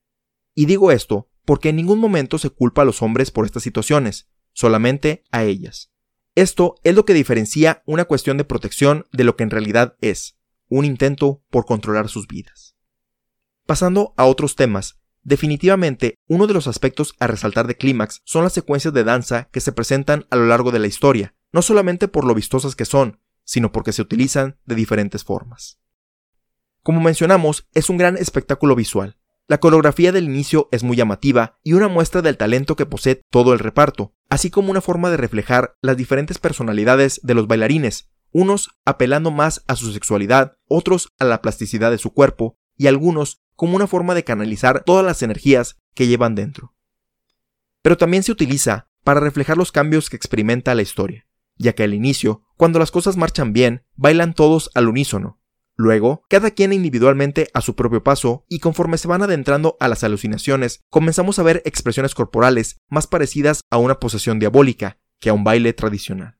Y 0.53 0.67
digo 0.67 0.91
esto 0.91 1.27
porque 1.43 1.69
en 1.69 1.75
ningún 1.75 1.99
momento 1.99 2.37
se 2.37 2.51
culpa 2.51 2.83
a 2.83 2.85
los 2.85 3.01
hombres 3.01 3.31
por 3.31 3.45
estas 3.45 3.63
situaciones, 3.63 4.29
solamente 4.53 5.23
a 5.31 5.43
ellas. 5.43 5.91
Esto 6.35 6.75
es 6.83 6.95
lo 6.95 7.03
que 7.05 7.13
diferencia 7.13 7.81
una 7.85 8.05
cuestión 8.05 8.37
de 8.37 8.45
protección 8.45 9.05
de 9.11 9.23
lo 9.23 9.35
que 9.35 9.43
en 9.43 9.49
realidad 9.49 9.95
es, 10.01 10.37
un 10.69 10.85
intento 10.85 11.43
por 11.49 11.65
controlar 11.65 12.09
sus 12.09 12.27
vidas. 12.27 12.72
Pasando 13.65 14.13
a 14.17 14.25
otros 14.25 14.57
temas, 14.57 14.99
definitivamente 15.23 16.15
uno 16.27 16.47
de 16.47 16.53
los 16.53 16.67
aspectos 16.67 17.15
a 17.19 17.27
resaltar 17.27 17.65
de 17.65 17.77
Clímax 17.77 18.21
son 18.25 18.43
las 18.43 18.51
secuencias 18.51 18.93
de 18.93 19.05
danza 19.05 19.47
que 19.51 19.61
se 19.61 19.71
presentan 19.71 20.25
a 20.29 20.35
lo 20.35 20.47
largo 20.47 20.71
de 20.71 20.79
la 20.79 20.87
historia, 20.87 21.33
no 21.53 21.61
solamente 21.61 22.09
por 22.09 22.25
lo 22.25 22.35
vistosas 22.35 22.75
que 22.75 22.83
son, 22.83 23.21
sino 23.45 23.71
porque 23.71 23.93
se 23.93 24.01
utilizan 24.01 24.57
de 24.65 24.75
diferentes 24.75 25.23
formas. 25.23 25.79
Como 26.81 26.99
mencionamos, 26.99 27.69
es 27.73 27.89
un 27.89 27.97
gran 27.97 28.17
espectáculo 28.17 28.75
visual. 28.75 29.17
La 29.47 29.61
coreografía 29.61 30.11
del 30.11 30.25
inicio 30.25 30.67
es 30.71 30.83
muy 30.83 30.97
llamativa 30.97 31.57
y 31.63 31.73
una 31.73 31.87
muestra 31.87 32.21
del 32.21 32.35
talento 32.35 32.75
que 32.75 32.85
posee 32.85 33.21
todo 33.29 33.53
el 33.53 33.59
reparto, 33.59 34.13
así 34.29 34.49
como 34.49 34.71
una 34.71 34.81
forma 34.81 35.09
de 35.09 35.17
reflejar 35.17 35.77
las 35.81 35.95
diferentes 35.95 36.37
personalidades 36.37 37.21
de 37.23 37.33
los 37.33 37.47
bailarines, 37.47 38.09
unos 38.33 38.71
apelando 38.83 39.31
más 39.31 39.63
a 39.67 39.77
su 39.77 39.93
sexualidad, 39.93 40.57
otros 40.67 41.09
a 41.19 41.25
la 41.25 41.41
plasticidad 41.41 41.91
de 41.91 41.97
su 41.97 42.11
cuerpo 42.13 42.57
y 42.77 42.87
algunos 42.87 43.42
como 43.55 43.75
una 43.75 43.87
forma 43.87 44.15
de 44.15 44.23
canalizar 44.23 44.83
todas 44.83 45.05
las 45.05 45.21
energías 45.21 45.77
que 45.93 46.07
llevan 46.07 46.35
dentro. 46.35 46.73
Pero 47.81 47.97
también 47.97 48.23
se 48.23 48.31
utiliza 48.31 48.87
para 49.03 49.19
reflejar 49.19 49.57
los 49.57 49.71
cambios 49.71 50.09
que 50.09 50.15
experimenta 50.15 50.75
la 50.75 50.81
historia, 50.81 51.27
ya 51.57 51.73
que 51.73 51.83
al 51.83 51.93
inicio, 51.93 52.43
cuando 52.57 52.79
las 52.79 52.91
cosas 52.91 53.17
marchan 53.17 53.53
bien, 53.53 53.83
bailan 53.95 54.33
todos 54.33 54.69
al 54.73 54.87
unísono, 54.87 55.39
Luego, 55.75 56.23
cada 56.29 56.51
quien 56.51 56.71
individualmente 56.71 57.49
a 57.53 57.61
su 57.61 57.75
propio 57.75 58.03
paso, 58.03 58.45
y 58.47 58.59
conforme 58.59 58.97
se 58.97 59.07
van 59.07 59.23
adentrando 59.23 59.75
a 59.79 59.87
las 59.87 60.03
alucinaciones, 60.03 60.81
comenzamos 60.89 61.39
a 61.39 61.43
ver 61.43 61.63
expresiones 61.65 62.13
corporales 62.13 62.77
más 62.89 63.07
parecidas 63.07 63.61
a 63.71 63.77
una 63.77 63.99
posesión 63.99 64.37
diabólica 64.37 64.99
que 65.19 65.29
a 65.29 65.33
un 65.33 65.43
baile 65.43 65.73
tradicional. 65.73 66.37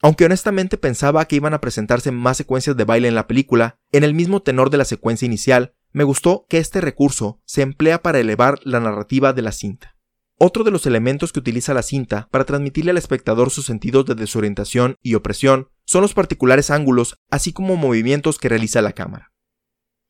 Aunque 0.00 0.24
honestamente 0.24 0.78
pensaba 0.78 1.26
que 1.26 1.36
iban 1.36 1.54
a 1.54 1.60
presentarse 1.60 2.10
más 2.10 2.36
secuencias 2.36 2.76
de 2.76 2.84
baile 2.84 3.08
en 3.08 3.14
la 3.14 3.26
película, 3.26 3.78
en 3.92 4.02
el 4.02 4.14
mismo 4.14 4.42
tenor 4.42 4.70
de 4.70 4.78
la 4.78 4.84
secuencia 4.84 5.26
inicial, 5.26 5.74
me 5.94 6.04
gustó 6.04 6.44
que 6.48 6.58
este 6.58 6.80
recurso 6.80 7.40
se 7.46 7.62
emplea 7.62 8.02
para 8.02 8.18
elevar 8.18 8.58
la 8.64 8.80
narrativa 8.80 9.32
de 9.32 9.42
la 9.42 9.52
cinta. 9.52 9.96
Otro 10.36 10.64
de 10.64 10.72
los 10.72 10.86
elementos 10.86 11.32
que 11.32 11.38
utiliza 11.38 11.72
la 11.72 11.84
cinta 11.84 12.28
para 12.32 12.44
transmitirle 12.44 12.90
al 12.90 12.98
espectador 12.98 13.50
sus 13.50 13.66
sentidos 13.66 14.04
de 14.04 14.16
desorientación 14.16 14.96
y 15.02 15.14
opresión 15.14 15.68
son 15.84 16.02
los 16.02 16.12
particulares 16.12 16.72
ángulos, 16.72 17.14
así 17.30 17.52
como 17.52 17.76
movimientos 17.76 18.38
que 18.38 18.48
realiza 18.48 18.82
la 18.82 18.92
cámara. 18.92 19.32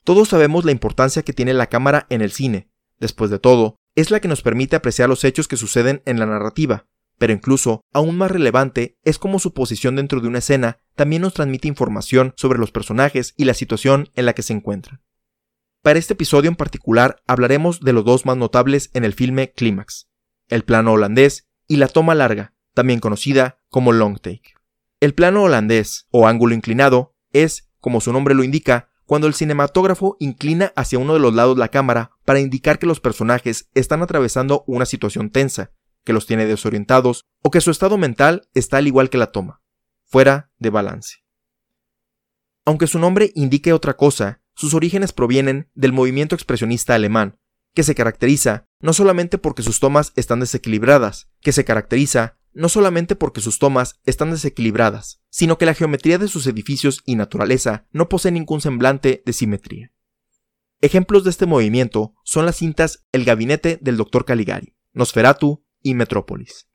Todos 0.05 0.31
sabemos 0.31 0.64
la 0.64 0.73
importancia 0.73 1.23
que 1.23 1.35
tiene 1.35 1.53
la 1.53 1.67
cámara 1.67 2.07
en 2.09 2.23
el 2.23 2.33
cine. 2.33 2.71
Después 2.99 3.31
de 3.31 3.38
todo, 3.38 3.76
es 3.95 4.11
la 4.11 4.21
que 4.21 4.29
nos 4.29 4.41
permite 4.41 4.76
apreciar 4.76 5.11
los 5.11 5.23
hechos 5.23 5.49
que 5.49 5.59
suceden 5.59 6.03
en 6.07 6.19
la 6.19 6.25
narrativa, 6.25 6.87
pero 7.19 7.35
incluso, 7.35 7.83
aún 7.93 8.17
más 8.17 8.31
relevante, 8.31 8.97
es 9.05 9.19
como 9.19 9.38
su 9.38 9.53
posición 9.53 9.97
dentro 9.97 10.21
de 10.21 10.29
una 10.29 10.38
escena 10.38 10.79
también 10.95 11.21
nos 11.21 11.35
transmite 11.35 11.69
información 11.69 12.33
sobre 12.37 12.59
los 12.59 12.73
personajes 12.73 13.35
y 13.37 13.45
la 13.45 13.55
situación 13.55 14.09
en 14.14 14.25
la 14.25 14.33
que 14.33 14.43
se 14.43 14.55
encuentran. 14.55 15.03
Para 15.85 15.99
este 15.99 16.14
episodio 16.14 16.49
en 16.49 16.57
particular 16.57 17.23
hablaremos 17.26 17.81
de 17.81 17.93
los 17.93 18.07
dos 18.07 18.25
más 18.25 18.38
notables 18.38 18.88
en 18.95 19.05
el 19.05 19.12
filme 19.12 19.53
Clímax, 19.53 20.09
el 20.49 20.64
plano 20.64 20.93
holandés 20.93 21.47
y 21.69 21.76
la 21.76 21.88
toma 21.88 22.14
larga, 22.14 22.55
también 22.73 23.00
conocida 23.00 23.61
como 23.69 23.93
long 23.93 24.19
take. 24.19 24.55
El 25.00 25.12
plano 25.12 25.43
holandés, 25.43 26.07
o 26.11 26.26
ángulo 26.26 26.55
inclinado, 26.55 27.14
es, 27.35 27.69
como 27.81 28.00
su 28.00 28.14
nombre 28.14 28.35
lo 28.35 28.45
indica, 28.45 28.88
cuando 29.05 29.26
el 29.26 29.35
cinematógrafo 29.35 30.17
inclina 30.21 30.73
hacia 30.75 30.99
uno 30.99 31.12
de 31.12 31.21
los 31.21 31.35
lados 31.35 31.59
la 31.59 31.69
cámara 31.69 32.12
para 32.25 32.41
indicar 32.41 32.79
que 32.79 32.87
los 32.87 33.00
personajes 33.00 33.69
están 33.75 34.00
atravesando 34.00 34.64
una 34.67 34.87
situación 34.87 35.29
tensa, 35.29 35.73
que 36.03 36.14
los 36.14 36.25
tiene 36.25 36.47
desorientados 36.47 37.26
o 37.43 37.50
que 37.50 37.61
su 37.61 37.71
estado 37.71 37.99
mental 37.99 38.49
está 38.55 38.79
al 38.79 38.87
igual 38.87 39.11
que 39.11 39.19
la 39.19 39.33
toma, 39.33 39.61
fuera 40.07 40.50
de 40.57 40.71
balance. 40.71 41.17
Aunque 42.64 42.87
su 42.87 42.99
nombre 42.99 43.33
indique 43.35 43.75
otra 43.75 43.99
cosa, 43.99 44.41
sus 44.54 44.75
orígenes 44.75 45.12
provienen 45.12 45.70
del 45.75 45.92
movimiento 45.92 46.34
expresionista 46.34 46.94
alemán, 46.94 47.38
que 47.75 47.82
se 47.82 47.94
caracteriza 47.94 48.66
no 48.80 48.92
solamente 48.92 49.38
porque 49.38 49.62
sus 49.62 49.80
tomas 49.80 50.12
están 50.16 50.40
desequilibradas, 50.40 51.30
que 51.40 51.52
se 51.52 51.64
no 52.52 52.68
solamente 52.68 53.16
porque 53.16 53.40
sus 53.40 53.58
tomas 53.58 54.00
están 54.04 54.30
desequilibradas, 54.30 55.20
sino 55.28 55.58
que 55.58 55.66
la 55.66 55.75
geometría 55.75 56.18
de 56.18 56.28
sus 56.28 56.46
edificios 56.46 57.02
y 57.04 57.16
naturaleza 57.16 57.87
no 57.90 58.08
posee 58.08 58.30
ningún 58.30 58.61
semblante 58.61 59.23
de 59.26 59.32
simetría. 59.32 59.92
Ejemplos 60.80 61.25
de 61.25 61.30
este 61.30 61.46
movimiento 61.46 62.14
son 62.25 62.46
las 62.46 62.56
cintas 62.56 63.06
El 63.11 63.25
gabinete 63.25 63.78
del 63.80 63.96
Dr. 63.96 64.25
Caligari, 64.25 64.76
Nosferatu 64.92 65.64
y 65.82 65.94
Metrópolis. 65.94 66.68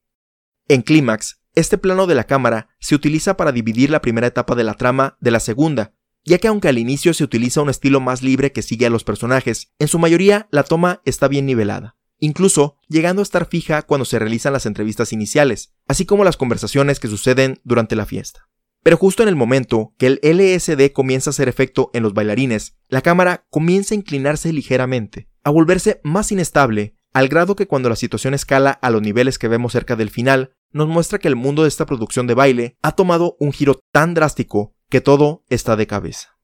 En 0.67 0.81
Clímax, 0.81 1.41
este 1.55 1.77
plano 1.77 2.07
de 2.07 2.15
la 2.15 2.25
cámara 2.25 2.69
se 2.79 2.95
utiliza 2.95 3.37
para 3.37 3.51
dividir 3.51 3.89
la 3.89 4.01
primera 4.01 4.27
etapa 4.27 4.55
de 4.55 4.63
la 4.63 4.73
trama 4.73 5.17
de 5.19 5.31
la 5.31 5.39
segunda, 5.39 5.93
ya 6.25 6.37
que 6.37 6.47
aunque 6.47 6.69
al 6.69 6.77
inicio 6.77 7.13
se 7.13 7.23
utiliza 7.23 7.61
un 7.61 7.69
estilo 7.69 7.99
más 7.99 8.21
libre 8.21 8.51
que 8.51 8.61
sigue 8.61 8.85
a 8.85 8.89
los 8.89 9.03
personajes, 9.03 9.71
en 9.79 9.87
su 9.87 9.99
mayoría 9.99 10.47
la 10.51 10.63
toma 10.63 11.01
está 11.05 11.27
bien 11.27 11.45
nivelada 11.45 11.95
incluso 12.19 12.77
llegando 12.87 13.21
a 13.21 13.23
estar 13.23 13.47
fija 13.47 13.81
cuando 13.81 14.05
se 14.05 14.19
realizan 14.19 14.53
las 14.53 14.65
entrevistas 14.65 15.13
iniciales, 15.13 15.73
así 15.87 16.05
como 16.05 16.23
las 16.23 16.37
conversaciones 16.37 16.99
que 16.99 17.07
suceden 17.07 17.59
durante 17.63 17.95
la 17.95 18.05
fiesta. 18.05 18.47
Pero 18.83 18.97
justo 18.97 19.23
en 19.23 19.29
el 19.29 19.35
momento 19.35 19.93
que 19.97 20.07
el 20.07 20.19
LSD 20.23 20.93
comienza 20.93 21.29
a 21.29 21.31
hacer 21.31 21.49
efecto 21.49 21.89
en 21.93 22.03
los 22.03 22.13
bailarines, 22.13 22.77
la 22.87 23.01
cámara 23.01 23.45
comienza 23.49 23.93
a 23.93 23.97
inclinarse 23.97 24.53
ligeramente, 24.53 25.29
a 25.43 25.49
volverse 25.49 25.99
más 26.03 26.31
inestable, 26.31 26.95
al 27.11 27.27
grado 27.27 27.55
que 27.55 27.67
cuando 27.67 27.89
la 27.89 27.95
situación 27.95 28.33
escala 28.33 28.71
a 28.71 28.89
los 28.89 29.01
niveles 29.01 29.37
que 29.39 29.47
vemos 29.47 29.73
cerca 29.73 29.95
del 29.95 30.11
final, 30.11 30.53
nos 30.71 30.87
muestra 30.87 31.19
que 31.19 31.27
el 31.27 31.35
mundo 31.35 31.63
de 31.63 31.67
esta 31.67 31.85
producción 31.85 32.27
de 32.27 32.35
baile 32.35 32.77
ha 32.81 32.93
tomado 32.93 33.35
un 33.39 33.51
giro 33.51 33.79
tan 33.91 34.13
drástico 34.13 34.75
que 34.89 35.01
todo 35.01 35.43
está 35.49 35.75
de 35.75 35.87
cabeza. 35.87 36.37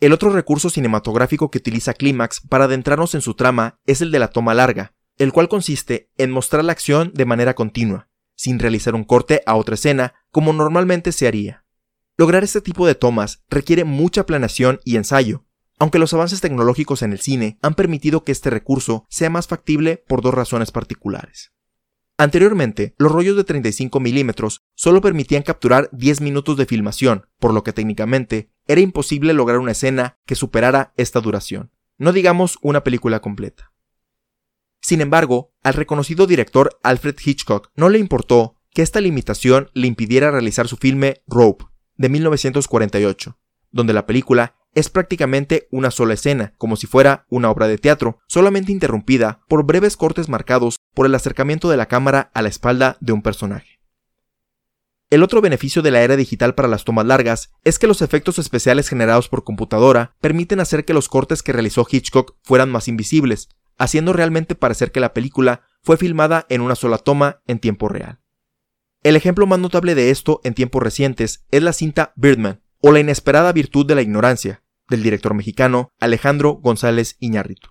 El 0.00 0.12
otro 0.12 0.30
recurso 0.30 0.70
cinematográfico 0.70 1.50
que 1.50 1.58
utiliza 1.58 1.92
Clímax 1.92 2.40
para 2.40 2.64
adentrarnos 2.64 3.14
en 3.14 3.20
su 3.20 3.34
trama 3.34 3.78
es 3.86 4.00
el 4.00 4.10
de 4.10 4.18
la 4.18 4.28
toma 4.28 4.54
larga, 4.54 4.94
el 5.18 5.32
cual 5.32 5.48
consiste 5.48 6.10
en 6.16 6.30
mostrar 6.30 6.64
la 6.64 6.72
acción 6.72 7.12
de 7.14 7.26
manera 7.26 7.54
continua, 7.54 8.08
sin 8.34 8.58
realizar 8.58 8.94
un 8.94 9.04
corte 9.04 9.42
a 9.44 9.56
otra 9.56 9.74
escena 9.74 10.14
como 10.30 10.54
normalmente 10.54 11.12
se 11.12 11.28
haría. 11.28 11.66
Lograr 12.16 12.42
este 12.42 12.62
tipo 12.62 12.86
de 12.86 12.94
tomas 12.94 13.42
requiere 13.50 13.84
mucha 13.84 14.24
planeación 14.24 14.80
y 14.84 14.96
ensayo, 14.96 15.44
aunque 15.78 15.98
los 15.98 16.14
avances 16.14 16.40
tecnológicos 16.40 17.02
en 17.02 17.12
el 17.12 17.20
cine 17.20 17.58
han 17.60 17.74
permitido 17.74 18.24
que 18.24 18.32
este 18.32 18.48
recurso 18.48 19.06
sea 19.10 19.28
más 19.28 19.46
factible 19.46 20.02
por 20.08 20.22
dos 20.22 20.32
razones 20.32 20.70
particulares. 20.70 21.52
Anteriormente, 22.20 22.94
los 22.98 23.10
rollos 23.10 23.34
de 23.34 23.44
35 23.44 23.98
milímetros 23.98 24.62
solo 24.74 25.00
permitían 25.00 25.42
capturar 25.42 25.88
10 25.92 26.20
minutos 26.20 26.58
de 26.58 26.66
filmación, 26.66 27.26
por 27.38 27.54
lo 27.54 27.64
que 27.64 27.72
técnicamente 27.72 28.50
era 28.66 28.82
imposible 28.82 29.32
lograr 29.32 29.58
una 29.58 29.72
escena 29.72 30.18
que 30.26 30.34
superara 30.34 30.92
esta 30.98 31.22
duración, 31.22 31.72
no 31.96 32.12
digamos 32.12 32.58
una 32.60 32.84
película 32.84 33.20
completa. 33.20 33.72
Sin 34.82 35.00
embargo, 35.00 35.54
al 35.62 35.72
reconocido 35.72 36.26
director 36.26 36.78
Alfred 36.82 37.16
Hitchcock 37.24 37.70
no 37.74 37.88
le 37.88 37.98
importó 37.98 38.56
que 38.74 38.82
esta 38.82 39.00
limitación 39.00 39.70
le 39.72 39.86
impidiera 39.86 40.30
realizar 40.30 40.68
su 40.68 40.76
filme 40.76 41.22
Rope, 41.26 41.64
de 41.96 42.10
1948, 42.10 43.38
donde 43.70 43.94
la 43.94 44.04
película 44.04 44.56
es 44.74 44.88
prácticamente 44.88 45.68
una 45.70 45.90
sola 45.90 46.14
escena, 46.14 46.54
como 46.58 46.76
si 46.76 46.86
fuera 46.86 47.26
una 47.28 47.50
obra 47.50 47.68
de 47.68 47.78
teatro, 47.78 48.18
solamente 48.26 48.72
interrumpida 48.72 49.40
por 49.48 49.64
breves 49.64 49.96
cortes 49.96 50.28
marcados 50.28 50.76
por 50.94 51.06
el 51.06 51.14
acercamiento 51.14 51.68
de 51.68 51.76
la 51.76 51.86
cámara 51.86 52.30
a 52.34 52.42
la 52.42 52.48
espalda 52.48 52.96
de 53.00 53.12
un 53.12 53.22
personaje. 53.22 53.80
El 55.10 55.24
otro 55.24 55.40
beneficio 55.40 55.82
de 55.82 55.90
la 55.90 56.02
era 56.02 56.14
digital 56.14 56.54
para 56.54 56.68
las 56.68 56.84
tomas 56.84 57.04
largas 57.04 57.50
es 57.64 57.80
que 57.80 57.88
los 57.88 58.00
efectos 58.00 58.38
especiales 58.38 58.88
generados 58.88 59.28
por 59.28 59.42
computadora 59.42 60.14
permiten 60.20 60.60
hacer 60.60 60.84
que 60.84 60.94
los 60.94 61.08
cortes 61.08 61.42
que 61.42 61.52
realizó 61.52 61.84
Hitchcock 61.90 62.36
fueran 62.44 62.70
más 62.70 62.86
invisibles, 62.86 63.48
haciendo 63.76 64.12
realmente 64.12 64.54
parecer 64.54 64.92
que 64.92 65.00
la 65.00 65.12
película 65.12 65.62
fue 65.82 65.96
filmada 65.96 66.46
en 66.48 66.60
una 66.60 66.76
sola 66.76 66.98
toma 66.98 67.42
en 67.48 67.58
tiempo 67.58 67.88
real. 67.88 68.20
El 69.02 69.16
ejemplo 69.16 69.46
más 69.46 69.58
notable 69.58 69.96
de 69.96 70.10
esto 70.10 70.40
en 70.44 70.54
tiempos 70.54 70.80
recientes 70.80 71.44
es 71.50 71.62
la 71.62 71.72
cinta 71.72 72.12
Birdman, 72.14 72.62
o 72.80 72.92
La 72.92 73.00
inesperada 73.00 73.52
virtud 73.52 73.86
de 73.86 73.94
la 73.94 74.02
ignorancia, 74.02 74.62
del 74.88 75.02
director 75.02 75.34
mexicano 75.34 75.92
Alejandro 76.00 76.54
González 76.54 77.16
Iñárritu. 77.20 77.68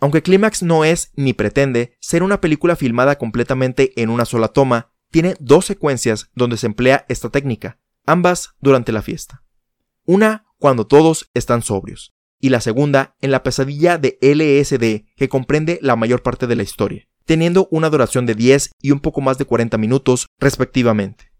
Aunque 0.00 0.22
Clímax 0.22 0.62
no 0.62 0.84
es 0.84 1.12
ni 1.14 1.32
pretende 1.32 1.96
ser 2.00 2.22
una 2.22 2.40
película 2.40 2.76
filmada 2.76 3.16
completamente 3.16 3.92
en 4.00 4.10
una 4.10 4.24
sola 4.24 4.48
toma, 4.48 4.92
tiene 5.10 5.36
dos 5.40 5.64
secuencias 5.64 6.30
donde 6.34 6.56
se 6.56 6.66
emplea 6.66 7.06
esta 7.08 7.30
técnica, 7.30 7.78
ambas 8.04 8.50
durante 8.60 8.92
la 8.92 9.00
fiesta. 9.00 9.42
Una 10.04 10.46
cuando 10.58 10.86
todos 10.86 11.30
están 11.32 11.62
sobrios, 11.62 12.14
y 12.40 12.50
la 12.50 12.60
segunda 12.60 13.16
en 13.20 13.30
la 13.30 13.42
pesadilla 13.42 13.96
de 13.96 14.18
LSD 14.20 15.06
que 15.16 15.28
comprende 15.28 15.78
la 15.82 15.96
mayor 15.96 16.22
parte 16.22 16.46
de 16.46 16.56
la 16.56 16.62
historia, 16.62 17.08
teniendo 17.24 17.68
una 17.70 17.90
duración 17.90 18.26
de 18.26 18.34
10 18.34 18.72
y 18.80 18.90
un 18.90 19.00
poco 19.00 19.20
más 19.20 19.38
de 19.38 19.46
40 19.46 19.78
minutos 19.78 20.26
respectivamente. 20.38 21.35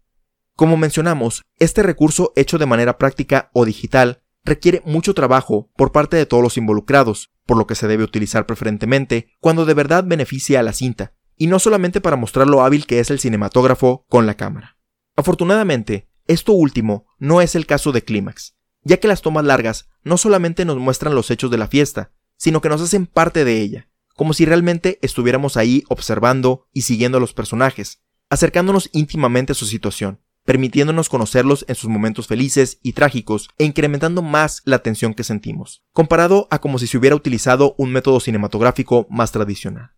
Como 0.57 0.75
mencionamos, 0.75 1.43
este 1.59 1.83
recurso 1.83 2.33
hecho 2.35 2.57
de 2.57 2.65
manera 2.65 2.97
práctica 2.97 3.51
o 3.53 3.63
digital 3.63 4.23
requiere 4.43 4.81
mucho 4.85 5.13
trabajo 5.13 5.69
por 5.77 5.91
parte 5.91 6.17
de 6.17 6.25
todos 6.25 6.41
los 6.41 6.57
involucrados, 6.57 7.29
por 7.45 7.59
lo 7.59 7.67
que 7.67 7.75
se 7.75 7.87
debe 7.87 8.03
utilizar 8.03 8.47
preferentemente 8.47 9.29
cuando 9.39 9.65
de 9.65 9.75
verdad 9.75 10.03
beneficia 10.03 10.59
a 10.59 10.63
la 10.63 10.73
cinta, 10.73 11.13
y 11.35 11.45
no 11.45 11.59
solamente 11.59 12.01
para 12.01 12.15
mostrar 12.15 12.47
lo 12.47 12.63
hábil 12.63 12.87
que 12.87 12.99
es 12.99 13.11
el 13.11 13.19
cinematógrafo 13.19 14.07
con 14.09 14.25
la 14.25 14.33
cámara. 14.33 14.79
Afortunadamente, 15.15 16.09
esto 16.25 16.53
último 16.53 17.05
no 17.19 17.41
es 17.41 17.53
el 17.53 17.67
caso 17.67 17.91
de 17.91 18.03
Clímax, 18.03 18.55
ya 18.81 18.97
que 18.97 19.07
las 19.07 19.21
tomas 19.21 19.45
largas 19.45 19.89
no 20.01 20.17
solamente 20.17 20.65
nos 20.65 20.77
muestran 20.77 21.13
los 21.13 21.29
hechos 21.29 21.51
de 21.51 21.59
la 21.59 21.67
fiesta, 21.67 22.13
sino 22.35 22.61
que 22.61 22.69
nos 22.69 22.81
hacen 22.81 23.05
parte 23.05 23.45
de 23.45 23.61
ella, 23.61 23.91
como 24.15 24.33
si 24.33 24.43
realmente 24.45 24.97
estuviéramos 25.03 25.55
ahí 25.55 25.83
observando 25.87 26.65
y 26.73 26.81
siguiendo 26.81 27.19
a 27.19 27.21
los 27.21 27.35
personajes, 27.35 28.01
acercándonos 28.31 28.89
íntimamente 28.91 29.51
a 29.51 29.55
su 29.55 29.67
situación, 29.67 30.19
permitiéndonos 30.47 31.09
conocerlos 31.09 31.65
en 31.67 31.75
sus 31.75 31.89
momentos 31.89 32.25
felices 32.25 32.79
y 32.81 32.93
trágicos 32.93 33.49
e 33.57 33.65
incrementando 33.65 34.21
más 34.21 34.61
la 34.63 34.79
tensión 34.79 35.13
que 35.13 35.25
sentimos, 35.25 35.83
comparado 35.91 36.47
a 36.49 36.59
como 36.59 36.79
si 36.79 36.87
se 36.87 36.97
hubiera 36.97 37.17
utilizado 37.17 37.75
un 37.77 37.91
método 37.91 38.21
cinematográfico 38.21 39.07
más 39.09 39.33
tradicional. 39.33 39.91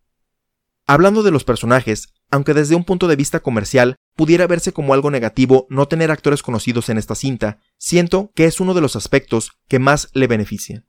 Hablando 0.88 1.22
de 1.22 1.30
los 1.30 1.44
personajes, 1.44 2.08
aunque 2.32 2.52
desde 2.52 2.74
un 2.74 2.82
punto 2.82 3.06
de 3.06 3.14
vista 3.14 3.38
comercial 3.38 3.94
pudiera 4.16 4.48
verse 4.48 4.72
como 4.72 4.92
algo 4.92 5.12
negativo 5.12 5.68
no 5.70 5.86
tener 5.86 6.10
actores 6.10 6.42
conocidos 6.42 6.88
en 6.88 6.98
esta 6.98 7.14
cinta, 7.14 7.60
siento 7.78 8.32
que 8.34 8.46
es 8.46 8.58
uno 8.58 8.74
de 8.74 8.80
los 8.80 8.96
aspectos 8.96 9.52
que 9.68 9.78
más 9.78 10.08
le 10.14 10.26
benefician. 10.26 10.84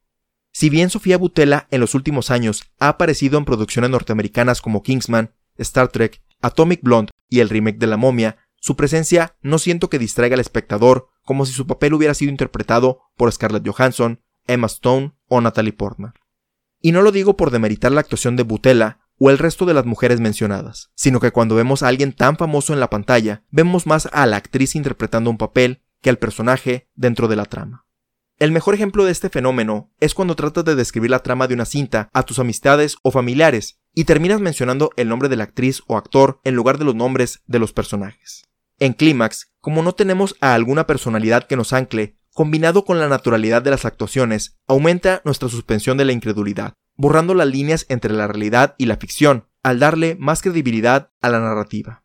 Si 0.51 0.71
bien 0.71 0.89
Sofía 0.89 1.19
Butela 1.19 1.67
en 1.69 1.81
los 1.81 1.93
últimos 1.93 2.31
años 2.31 2.63
ha 2.79 2.87
aparecido 2.87 3.37
en 3.37 3.45
producciones 3.45 3.91
norteamericanas 3.91 4.59
como 4.59 4.81
Kingsman, 4.81 5.35
Star 5.57 5.89
Trek, 5.89 6.19
Atomic 6.41 6.81
Blonde 6.81 7.11
y 7.29 7.41
el 7.41 7.49
remake 7.49 7.77
de 7.77 7.85
La 7.85 7.97
momia, 7.97 8.37
su 8.61 8.75
presencia 8.75 9.35
no 9.41 9.57
siento 9.57 9.89
que 9.89 9.97
distraiga 9.97 10.35
al 10.35 10.39
espectador 10.39 11.09
como 11.23 11.47
si 11.47 11.51
su 11.51 11.65
papel 11.65 11.95
hubiera 11.95 12.13
sido 12.13 12.29
interpretado 12.29 12.99
por 13.17 13.31
Scarlett 13.31 13.67
Johansson, 13.67 14.21
Emma 14.45 14.67
Stone 14.67 15.13
o 15.27 15.41
Natalie 15.41 15.73
Portman. 15.73 16.13
Y 16.79 16.91
no 16.91 17.01
lo 17.01 17.11
digo 17.11 17.35
por 17.35 17.49
demeritar 17.49 17.91
la 17.91 18.01
actuación 18.01 18.35
de 18.35 18.43
Butella 18.43 18.99
o 19.17 19.31
el 19.31 19.39
resto 19.39 19.65
de 19.65 19.73
las 19.73 19.87
mujeres 19.87 20.19
mencionadas, 20.19 20.91
sino 20.93 21.19
que 21.19 21.31
cuando 21.31 21.55
vemos 21.55 21.81
a 21.81 21.87
alguien 21.87 22.13
tan 22.13 22.37
famoso 22.37 22.71
en 22.71 22.79
la 22.79 22.91
pantalla, 22.91 23.43
vemos 23.49 23.87
más 23.87 24.07
a 24.13 24.27
la 24.27 24.37
actriz 24.37 24.75
interpretando 24.75 25.31
un 25.31 25.39
papel 25.39 25.81
que 25.99 26.11
al 26.11 26.19
personaje 26.19 26.87
dentro 26.93 27.27
de 27.27 27.37
la 27.37 27.45
trama. 27.45 27.87
El 28.37 28.51
mejor 28.51 28.75
ejemplo 28.75 29.05
de 29.05 29.11
este 29.11 29.29
fenómeno 29.29 29.91
es 29.99 30.13
cuando 30.13 30.35
tratas 30.35 30.65
de 30.65 30.75
describir 30.75 31.09
la 31.09 31.23
trama 31.23 31.47
de 31.47 31.55
una 31.55 31.65
cinta 31.65 32.09
a 32.13 32.23
tus 32.23 32.37
amistades 32.37 32.97
o 33.01 33.09
familiares 33.09 33.79
y 33.95 34.03
terminas 34.03 34.39
mencionando 34.39 34.91
el 34.97 35.09
nombre 35.09 35.29
de 35.29 35.35
la 35.35 35.45
actriz 35.45 35.81
o 35.87 35.97
actor 35.97 36.39
en 36.43 36.53
lugar 36.55 36.77
de 36.77 36.85
los 36.85 36.95
nombres 36.95 37.41
de 37.47 37.57
los 37.57 37.73
personajes. 37.73 38.50
En 38.81 38.93
Clímax, 38.93 39.51
como 39.59 39.83
no 39.83 39.93
tenemos 39.93 40.35
a 40.41 40.55
alguna 40.55 40.87
personalidad 40.87 41.43
que 41.45 41.55
nos 41.55 41.71
ancle, 41.71 42.17
combinado 42.33 42.83
con 42.83 42.97
la 42.97 43.07
naturalidad 43.07 43.61
de 43.61 43.69
las 43.69 43.85
actuaciones, 43.85 44.57
aumenta 44.65 45.21
nuestra 45.23 45.49
suspensión 45.49 45.97
de 45.97 46.05
la 46.05 46.13
incredulidad, 46.13 46.73
borrando 46.95 47.35
las 47.35 47.47
líneas 47.47 47.85
entre 47.89 48.11
la 48.11 48.25
realidad 48.25 48.73
y 48.79 48.87
la 48.87 48.97
ficción, 48.97 49.45
al 49.61 49.77
darle 49.77 50.17
más 50.19 50.41
credibilidad 50.41 51.11
a 51.21 51.29
la 51.29 51.39
narrativa. 51.39 52.03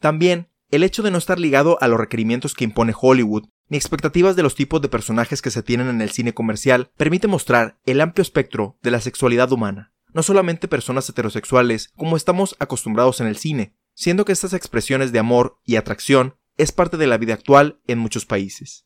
También, 0.00 0.48
el 0.70 0.82
hecho 0.82 1.02
de 1.02 1.10
no 1.10 1.18
estar 1.18 1.38
ligado 1.38 1.76
a 1.82 1.88
los 1.88 2.00
requerimientos 2.00 2.54
que 2.54 2.64
impone 2.64 2.94
Hollywood, 2.98 3.44
ni 3.68 3.76
expectativas 3.76 4.34
de 4.34 4.44
los 4.44 4.54
tipos 4.54 4.80
de 4.80 4.88
personajes 4.88 5.42
que 5.42 5.50
se 5.50 5.62
tienen 5.62 5.88
en 5.88 6.00
el 6.00 6.08
cine 6.08 6.32
comercial, 6.32 6.90
permite 6.96 7.28
mostrar 7.28 7.78
el 7.84 8.00
amplio 8.00 8.22
espectro 8.22 8.78
de 8.82 8.92
la 8.92 9.02
sexualidad 9.02 9.52
humana, 9.52 9.92
no 10.14 10.22
solamente 10.22 10.68
personas 10.68 11.06
heterosexuales 11.06 11.92
como 11.98 12.16
estamos 12.16 12.56
acostumbrados 12.60 13.20
en 13.20 13.26
el 13.26 13.36
cine, 13.36 13.74
siendo 13.94 14.24
que 14.24 14.32
estas 14.32 14.52
expresiones 14.52 15.12
de 15.12 15.18
amor 15.18 15.58
y 15.64 15.76
atracción 15.76 16.36
es 16.56 16.72
parte 16.72 16.96
de 16.96 17.06
la 17.06 17.18
vida 17.18 17.34
actual 17.34 17.80
en 17.86 17.98
muchos 17.98 18.26
países. 18.26 18.84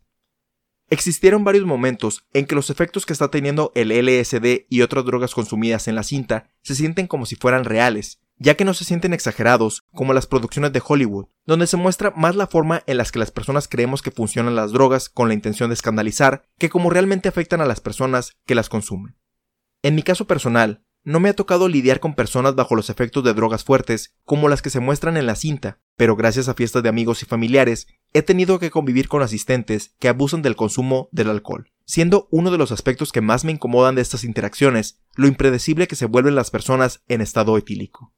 Existieron 0.90 1.44
varios 1.44 1.66
momentos 1.66 2.24
en 2.32 2.46
que 2.46 2.54
los 2.54 2.70
efectos 2.70 3.04
que 3.04 3.12
está 3.12 3.30
teniendo 3.30 3.72
el 3.74 3.90
LSD 3.90 4.66
y 4.70 4.80
otras 4.80 5.04
drogas 5.04 5.34
consumidas 5.34 5.86
en 5.86 5.94
la 5.94 6.02
cinta 6.02 6.48
se 6.62 6.74
sienten 6.74 7.06
como 7.06 7.26
si 7.26 7.36
fueran 7.36 7.64
reales, 7.64 8.20
ya 8.38 8.54
que 8.54 8.64
no 8.64 8.72
se 8.72 8.86
sienten 8.86 9.12
exagerados 9.12 9.82
como 9.92 10.14
las 10.14 10.26
producciones 10.26 10.72
de 10.72 10.82
Hollywood, 10.82 11.26
donde 11.44 11.66
se 11.66 11.76
muestra 11.76 12.12
más 12.16 12.36
la 12.36 12.46
forma 12.46 12.84
en 12.86 12.96
las 12.96 13.12
que 13.12 13.18
las 13.18 13.30
personas 13.30 13.68
creemos 13.68 14.00
que 14.00 14.10
funcionan 14.10 14.56
las 14.56 14.72
drogas 14.72 15.10
con 15.10 15.28
la 15.28 15.34
intención 15.34 15.68
de 15.68 15.74
escandalizar 15.74 16.44
que 16.58 16.70
como 16.70 16.88
realmente 16.88 17.28
afectan 17.28 17.60
a 17.60 17.66
las 17.66 17.80
personas 17.80 18.32
que 18.46 18.54
las 18.54 18.70
consumen. 18.70 19.16
En 19.82 19.94
mi 19.94 20.02
caso 20.02 20.26
personal, 20.26 20.82
no 21.08 21.20
me 21.20 21.30
ha 21.30 21.34
tocado 21.34 21.68
lidiar 21.68 22.00
con 22.00 22.14
personas 22.14 22.54
bajo 22.54 22.76
los 22.76 22.90
efectos 22.90 23.24
de 23.24 23.32
drogas 23.32 23.64
fuertes 23.64 24.14
como 24.26 24.50
las 24.50 24.60
que 24.60 24.68
se 24.68 24.78
muestran 24.78 25.16
en 25.16 25.24
la 25.24 25.36
cinta, 25.36 25.78
pero 25.96 26.16
gracias 26.16 26.50
a 26.50 26.54
fiestas 26.54 26.82
de 26.82 26.90
amigos 26.90 27.22
y 27.22 27.24
familiares 27.24 27.86
he 28.12 28.20
tenido 28.20 28.58
que 28.58 28.70
convivir 28.70 29.08
con 29.08 29.22
asistentes 29.22 29.94
que 30.00 30.08
abusan 30.08 30.42
del 30.42 30.54
consumo 30.54 31.08
del 31.10 31.30
alcohol, 31.30 31.72
siendo 31.86 32.28
uno 32.30 32.50
de 32.50 32.58
los 32.58 32.72
aspectos 32.72 33.10
que 33.10 33.22
más 33.22 33.46
me 33.46 33.52
incomodan 33.52 33.94
de 33.94 34.02
estas 34.02 34.22
interacciones 34.22 35.00
lo 35.14 35.26
impredecible 35.26 35.88
que 35.88 35.96
se 35.96 36.04
vuelven 36.04 36.34
las 36.34 36.50
personas 36.50 37.02
en 37.08 37.22
estado 37.22 37.56
etílico. 37.56 38.12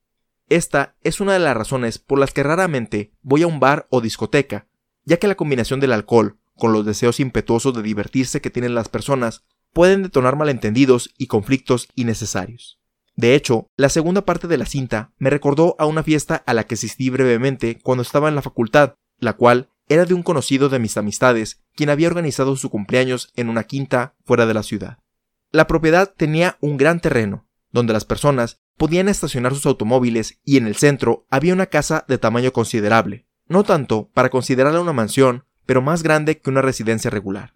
Esta 0.49 0.97
es 1.05 1.21
una 1.21 1.35
de 1.35 1.39
las 1.39 1.57
razones 1.57 2.01
por 2.01 2.19
las 2.19 2.33
que 2.33 2.43
raramente 2.43 3.13
voy 3.23 3.43
a 3.43 3.47
un 3.47 3.61
bar 3.61 3.87
o 3.91 4.01
discoteca, 4.01 4.67
ya 5.05 5.19
que 5.19 5.29
la 5.29 5.37
combinación 5.37 5.79
del 5.79 5.93
alcohol 5.93 6.41
con 6.57 6.73
los 6.73 6.85
deseos 6.85 7.21
impetuosos 7.21 7.73
de 7.73 7.83
divertirse 7.83 8.41
que 8.41 8.51
tienen 8.51 8.75
las 8.75 8.89
personas 8.89 9.45
pueden 9.73 10.03
detonar 10.03 10.35
malentendidos 10.35 11.15
y 11.17 11.29
conflictos 11.29 11.87
innecesarios. 11.95 12.80
De 13.21 13.35
hecho, 13.35 13.67
la 13.77 13.91
segunda 13.91 14.25
parte 14.25 14.49
de 14.49 14.57
la 14.57 14.65
cinta 14.65 15.13
me 15.19 15.29
recordó 15.29 15.77
a 15.79 15.85
una 15.85 16.03
fiesta 16.03 16.43
a 16.47 16.55
la 16.55 16.65
que 16.65 16.77
asistí 16.77 17.11
brevemente 17.11 17.79
cuando 17.79 18.01
estaba 18.01 18.31
en 18.31 18.35
la 18.35 18.41
facultad, 18.41 18.95
la 19.19 19.35
cual 19.35 19.69
era 19.91 20.07
de 20.07 20.15
un 20.15 20.23
conocido 20.23 20.71
de 20.71 20.79
mis 20.79 20.97
amistades, 20.97 21.61
quien 21.75 21.91
había 21.91 22.09
organizado 22.09 22.57
su 22.57 22.71
cumpleaños 22.71 23.31
en 23.37 23.51
una 23.51 23.65
quinta 23.65 24.15
fuera 24.25 24.47
de 24.47 24.55
la 24.55 24.63
ciudad. 24.63 25.01
La 25.53 25.67
propiedad 25.67 26.15
tenía 26.17 26.57
un 26.63 26.79
gran 26.79 27.01
terreno, 27.01 27.47
donde 27.73 27.93
las 27.93 28.07
personas 28.07 28.63
podían 28.79 29.11
estacionar 29.11 29.53
sus 29.53 29.67
automóviles 29.67 30.41
y 30.43 30.57
en 30.57 30.67
el 30.67 30.77
centro 30.77 31.27
había 31.29 31.53
una 31.53 31.67
casa 31.67 32.07
de 32.09 32.17
tamaño 32.17 32.55
considerable, 32.55 33.27
no 33.49 33.65
tanto 33.65 34.09
para 34.15 34.31
considerarla 34.31 34.81
una 34.81 34.95
mansión, 34.95 35.45
pero 35.67 35.83
más 35.83 36.03
grande 36.03 36.41
que 36.41 36.49
una 36.49 36.63
residencia 36.63 37.11
regular. 37.11 37.53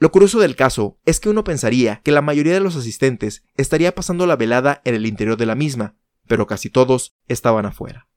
Lo 0.00 0.12
curioso 0.12 0.38
del 0.38 0.54
caso 0.54 0.98
es 1.04 1.18
que 1.18 1.28
uno 1.28 1.42
pensaría 1.42 2.00
que 2.04 2.12
la 2.12 2.22
mayoría 2.22 2.54
de 2.54 2.60
los 2.60 2.76
asistentes 2.76 3.44
estaría 3.56 3.94
pasando 3.94 4.26
la 4.26 4.36
velada 4.36 4.80
en 4.84 4.94
el 4.94 5.06
interior 5.06 5.36
de 5.36 5.46
la 5.46 5.56
misma, 5.56 5.96
pero 6.28 6.46
casi 6.46 6.70
todos 6.70 7.16
estaban 7.26 7.66
afuera. 7.66 8.08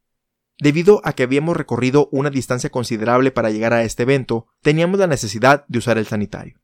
Debido 0.60 1.02
a 1.04 1.14
que 1.14 1.24
habíamos 1.24 1.58
recorrido 1.58 2.08
una 2.12 2.30
distancia 2.30 2.70
considerable 2.70 3.32
para 3.32 3.50
llegar 3.50 3.74
a 3.74 3.84
este 3.84 4.04
evento, 4.04 4.48
teníamos 4.62 5.00
la 5.00 5.08
necesidad 5.08 5.66
de 5.68 5.80
usar 5.80 5.98
el 5.98 6.06
sanitario. 6.06 6.62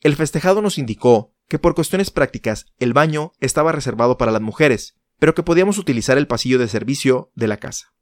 El 0.00 0.16
festejado 0.16 0.62
nos 0.62 0.78
indicó 0.78 1.34
que 1.46 1.58
por 1.58 1.74
cuestiones 1.74 2.10
prácticas 2.10 2.66
el 2.78 2.94
baño 2.94 3.32
estaba 3.40 3.72
reservado 3.72 4.16
para 4.16 4.32
las 4.32 4.40
mujeres, 4.40 4.96
pero 5.18 5.34
que 5.34 5.42
podíamos 5.42 5.76
utilizar 5.76 6.16
el 6.16 6.26
pasillo 6.26 6.58
de 6.58 6.68
servicio 6.68 7.30
de 7.34 7.48
la 7.48 7.58
casa. 7.58 7.92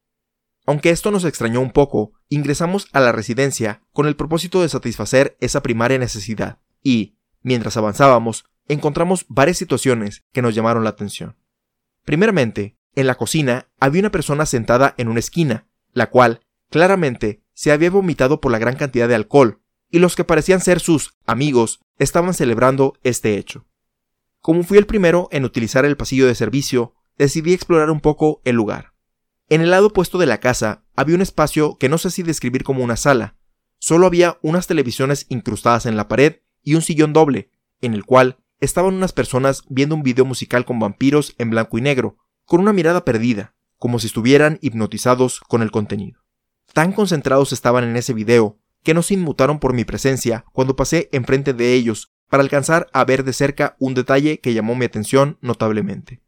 Aunque 0.67 0.91
esto 0.91 1.13
nos 1.13 1.25
extrañó 1.25 1.61
un 1.61 1.71
poco, 1.71 2.13
ingresamos 2.29 2.89
a 2.93 3.01
la 3.01 3.13
residencia 3.13 3.83
con 3.93 4.09
el 4.09 4.17
propósito 4.17 4.61
de 4.61 4.69
satisfacer 4.69 5.37
esa 5.41 5.63
primaria 5.63 5.99
necesidad, 5.99 6.59
y, 6.83 7.17
mientras 7.43 7.77
avanzábamos, 7.77 8.45
encontramos 8.67 9.27
varias 9.29 9.59
situaciones 9.59 10.25
que 10.33 10.43
nos 10.43 10.57
llamaron 10.57 10.83
la 10.83 10.91
atención. 10.91 11.37
Primeramente, 12.05 12.77
en 12.97 13.07
la 13.07 13.15
cocina 13.15 13.69
había 13.79 14.01
una 14.01 14.11
persona 14.11 14.45
sentada 14.45 14.95
en 14.99 15.07
una 15.07 15.21
esquina, 15.21 15.69
la 15.93 16.11
cual, 16.11 16.41
claramente, 16.69 17.45
se 17.55 17.71
había 17.71 17.91
vomitado 17.91 18.41
por 18.41 18.51
la 18.51 18.59
gran 18.59 18.75
cantidad 18.75 19.07
de 19.07 19.15
alcohol, 19.15 19.63
y 19.89 20.01
los 20.01 20.17
que 20.17 20.25
parecían 20.25 20.61
ser 20.61 20.81
sus 20.81 21.17
amigos 21.27 21.79
estaban 21.99 22.35
celebrando 22.35 22.95
este 23.05 23.37
hecho. 23.39 23.67
Como 24.41 24.65
fui 24.65 24.79
el 24.79 24.87
primero 24.87 25.29
en 25.31 25.45
utilizar 25.45 25.85
el 25.85 25.97
pasillo 25.97 26.27
de 26.27 26.35
servicio, 26.35 26.95
decidí 27.17 27.53
explorar 27.53 27.91
un 27.91 28.01
poco 28.01 28.41
el 28.45 28.57
lugar. 28.57 28.96
En 29.49 29.61
el 29.61 29.71
lado 29.71 29.89
opuesto 29.89 30.19
de 30.19 30.27
la 30.27 30.41
casa 30.41 30.85
había 30.97 31.15
un 31.15 31.23
espacio 31.23 31.79
que 31.79 31.89
no 31.89 31.99
sé 31.99 32.11
si 32.11 32.25
describir 32.25 32.65
como 32.65 32.83
una 32.83 32.97
sala. 32.97 33.37
Solo 33.79 34.07
había 34.07 34.39
unas 34.43 34.67
televisiones 34.67 35.27
incrustadas 35.29 35.87
en 35.87 35.97
la 35.97 36.09
pared 36.09 36.41
y 36.63 36.75
un 36.75 36.83
sillón 36.83 37.13
doble, 37.13 37.53
en 37.81 37.95
el 37.95 38.05
cual 38.05 38.39
estaban 38.59 38.95
unas 38.95 39.13
personas 39.13 39.63
viendo 39.69 39.95
un 39.95 40.03
video 40.03 40.25
musical 40.25 40.65
con 40.65 40.81
vampiros 40.81 41.37
en 41.39 41.51
blanco 41.51 41.79
y 41.79 41.81
negro, 41.81 42.17
con 42.45 42.61
una 42.61 42.73
mirada 42.73 43.05
perdida, 43.05 43.55
como 43.79 44.01
si 44.01 44.09
estuvieran 44.09 44.59
hipnotizados 44.63 45.39
con 45.39 45.63
el 45.63 45.71
contenido. 45.71 46.23
Tan 46.73 46.93
concentrados 46.93 47.53
estaban 47.53 47.85
en 47.85 47.97
ese 47.97 48.15
video 48.15 48.59
que 48.83 48.95
no 48.95 49.03
se 49.03 49.15
inmutaron 49.15 49.61
por 49.61 49.75
mi 49.75 49.85
presencia 49.85 50.45
cuando 50.53 50.75
pasé 50.75 51.09
enfrente 51.13 51.53
de 51.53 51.75
ellos 51.75 52.13
para 52.29 52.43
alcanzar 52.43 52.89
a 52.93 53.05
ver 53.05 53.23
de 53.23 53.33
cerca 53.33 53.77
un 53.79 53.95
detalle 53.95 54.41
que 54.41 54.55
llamó 54.55 54.75
mi 54.75 54.87
atención 54.87 55.39
notablemente. 55.41 56.26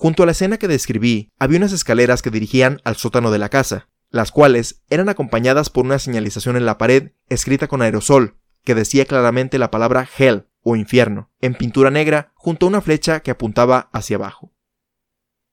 Junto 0.00 0.22
a 0.22 0.26
la 0.26 0.32
escena 0.32 0.56
que 0.56 0.66
describí, 0.66 1.30
había 1.38 1.58
unas 1.58 1.72
escaleras 1.72 2.22
que 2.22 2.30
dirigían 2.30 2.80
al 2.84 2.96
sótano 2.96 3.30
de 3.30 3.36
la 3.36 3.50
casa, 3.50 3.90
las 4.08 4.32
cuales 4.32 4.82
eran 4.88 5.10
acompañadas 5.10 5.68
por 5.68 5.84
una 5.84 5.98
señalización 5.98 6.56
en 6.56 6.64
la 6.64 6.78
pared 6.78 7.12
escrita 7.28 7.68
con 7.68 7.82
aerosol, 7.82 8.38
que 8.64 8.74
decía 8.74 9.04
claramente 9.04 9.58
la 9.58 9.70
palabra 9.70 10.08
Hell 10.16 10.48
o 10.62 10.74
infierno, 10.74 11.30
en 11.42 11.52
pintura 11.52 11.90
negra 11.90 12.32
junto 12.34 12.64
a 12.64 12.70
una 12.70 12.80
flecha 12.80 13.20
que 13.20 13.30
apuntaba 13.30 13.90
hacia 13.92 14.16
abajo. 14.16 14.54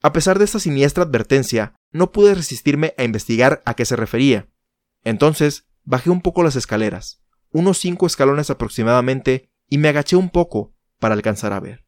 A 0.01 0.13
pesar 0.13 0.39
de 0.39 0.45
esta 0.45 0.61
siniestra 0.61 1.03
advertencia, 1.03 1.75
no 1.91 2.13
pude 2.13 2.33
resistirme 2.33 2.93
a 2.97 3.03
investigar 3.03 3.61
a 3.65 3.73
qué 3.73 3.83
se 3.83 3.97
refería. 3.97 4.47
Entonces, 5.03 5.67
bajé 5.83 6.09
un 6.09 6.21
poco 6.21 6.41
las 6.41 6.55
escaleras, 6.55 7.21
unos 7.51 7.79
cinco 7.79 8.07
escalones 8.07 8.49
aproximadamente, 8.49 9.51
y 9.67 9.77
me 9.77 9.89
agaché 9.89 10.15
un 10.15 10.29
poco 10.29 10.73
para 10.99 11.15
alcanzar 11.15 11.51
a 11.51 11.59
ver. 11.59 11.85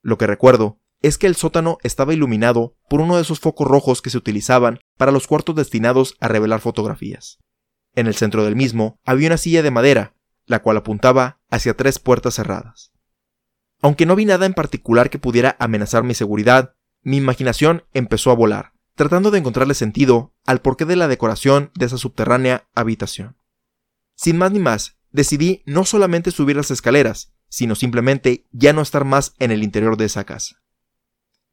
Lo 0.00 0.18
que 0.18 0.28
recuerdo 0.28 0.82
es 1.04 1.18
que 1.18 1.26
el 1.26 1.36
sótano 1.36 1.76
estaba 1.82 2.14
iluminado 2.14 2.78
por 2.88 3.02
uno 3.02 3.16
de 3.16 3.22
esos 3.22 3.38
focos 3.38 3.68
rojos 3.68 4.00
que 4.00 4.08
se 4.08 4.16
utilizaban 4.16 4.80
para 4.96 5.12
los 5.12 5.26
cuartos 5.26 5.54
destinados 5.54 6.16
a 6.18 6.28
revelar 6.28 6.60
fotografías. 6.60 7.40
En 7.94 8.06
el 8.06 8.14
centro 8.14 8.42
del 8.42 8.56
mismo 8.56 8.98
había 9.04 9.28
una 9.28 9.36
silla 9.36 9.62
de 9.62 9.70
madera, 9.70 10.14
la 10.46 10.62
cual 10.62 10.78
apuntaba 10.78 11.42
hacia 11.50 11.76
tres 11.76 11.98
puertas 11.98 12.36
cerradas. 12.36 12.90
Aunque 13.82 14.06
no 14.06 14.16
vi 14.16 14.24
nada 14.24 14.46
en 14.46 14.54
particular 14.54 15.10
que 15.10 15.18
pudiera 15.18 15.56
amenazar 15.58 16.04
mi 16.04 16.14
seguridad, 16.14 16.74
mi 17.02 17.18
imaginación 17.18 17.84
empezó 17.92 18.30
a 18.30 18.34
volar, 18.34 18.72
tratando 18.94 19.30
de 19.30 19.40
encontrarle 19.40 19.74
sentido 19.74 20.32
al 20.46 20.62
porqué 20.62 20.86
de 20.86 20.96
la 20.96 21.06
decoración 21.06 21.70
de 21.74 21.84
esa 21.84 21.98
subterránea 21.98 22.66
habitación. 22.74 23.36
Sin 24.16 24.38
más 24.38 24.52
ni 24.52 24.58
más, 24.58 24.96
decidí 25.10 25.62
no 25.66 25.84
solamente 25.84 26.30
subir 26.30 26.56
las 26.56 26.70
escaleras, 26.70 27.34
sino 27.50 27.74
simplemente 27.74 28.46
ya 28.52 28.72
no 28.72 28.80
estar 28.80 29.04
más 29.04 29.34
en 29.38 29.50
el 29.50 29.62
interior 29.62 29.98
de 29.98 30.06
esa 30.06 30.24
casa. 30.24 30.63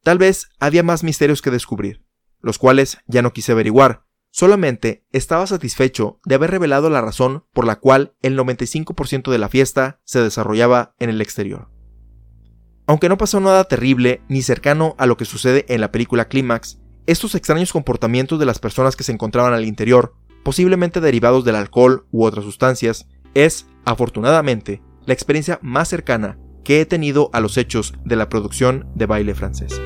Tal 0.02 0.18
vez 0.18 0.48
había 0.58 0.82
más 0.82 1.04
misterios 1.04 1.42
que 1.42 1.52
descubrir, 1.52 2.04
los 2.40 2.58
cuales 2.58 2.98
ya 3.06 3.22
no 3.22 3.32
quise 3.32 3.52
averiguar, 3.52 4.04
solamente 4.32 5.06
estaba 5.12 5.46
satisfecho 5.46 6.18
de 6.24 6.34
haber 6.34 6.50
revelado 6.50 6.90
la 6.90 7.00
razón 7.00 7.44
por 7.52 7.66
la 7.66 7.76
cual 7.76 8.16
el 8.20 8.36
95% 8.36 9.30
de 9.30 9.38
la 9.38 9.48
fiesta 9.48 10.00
se 10.04 10.20
desarrollaba 10.20 10.94
en 10.98 11.10
el 11.10 11.20
exterior. 11.20 11.70
Aunque 12.86 13.08
no 13.08 13.16
pasó 13.16 13.38
nada 13.38 13.62
terrible 13.64 14.22
ni 14.28 14.42
cercano 14.42 14.96
a 14.98 15.06
lo 15.06 15.16
que 15.16 15.24
sucede 15.24 15.66
en 15.68 15.80
la 15.80 15.92
película 15.92 16.26
Clímax, 16.26 16.80
estos 17.06 17.36
extraños 17.36 17.72
comportamientos 17.72 18.40
de 18.40 18.46
las 18.46 18.58
personas 18.58 18.96
que 18.96 19.04
se 19.04 19.12
encontraban 19.12 19.54
al 19.54 19.64
interior 19.64 20.14
posiblemente 20.42 21.00
derivados 21.00 21.44
del 21.44 21.54
alcohol 21.54 22.06
u 22.10 22.24
otras 22.24 22.44
sustancias, 22.44 23.06
es, 23.34 23.66
afortunadamente, 23.84 24.82
la 25.06 25.14
experiencia 25.14 25.60
más 25.62 25.88
cercana 25.88 26.38
que 26.64 26.80
he 26.80 26.86
tenido 26.86 27.30
a 27.32 27.40
los 27.40 27.56
hechos 27.58 27.94
de 28.04 28.16
la 28.16 28.28
producción 28.28 28.86
de 28.94 29.06
baile 29.06 29.34
francés. 29.34 29.80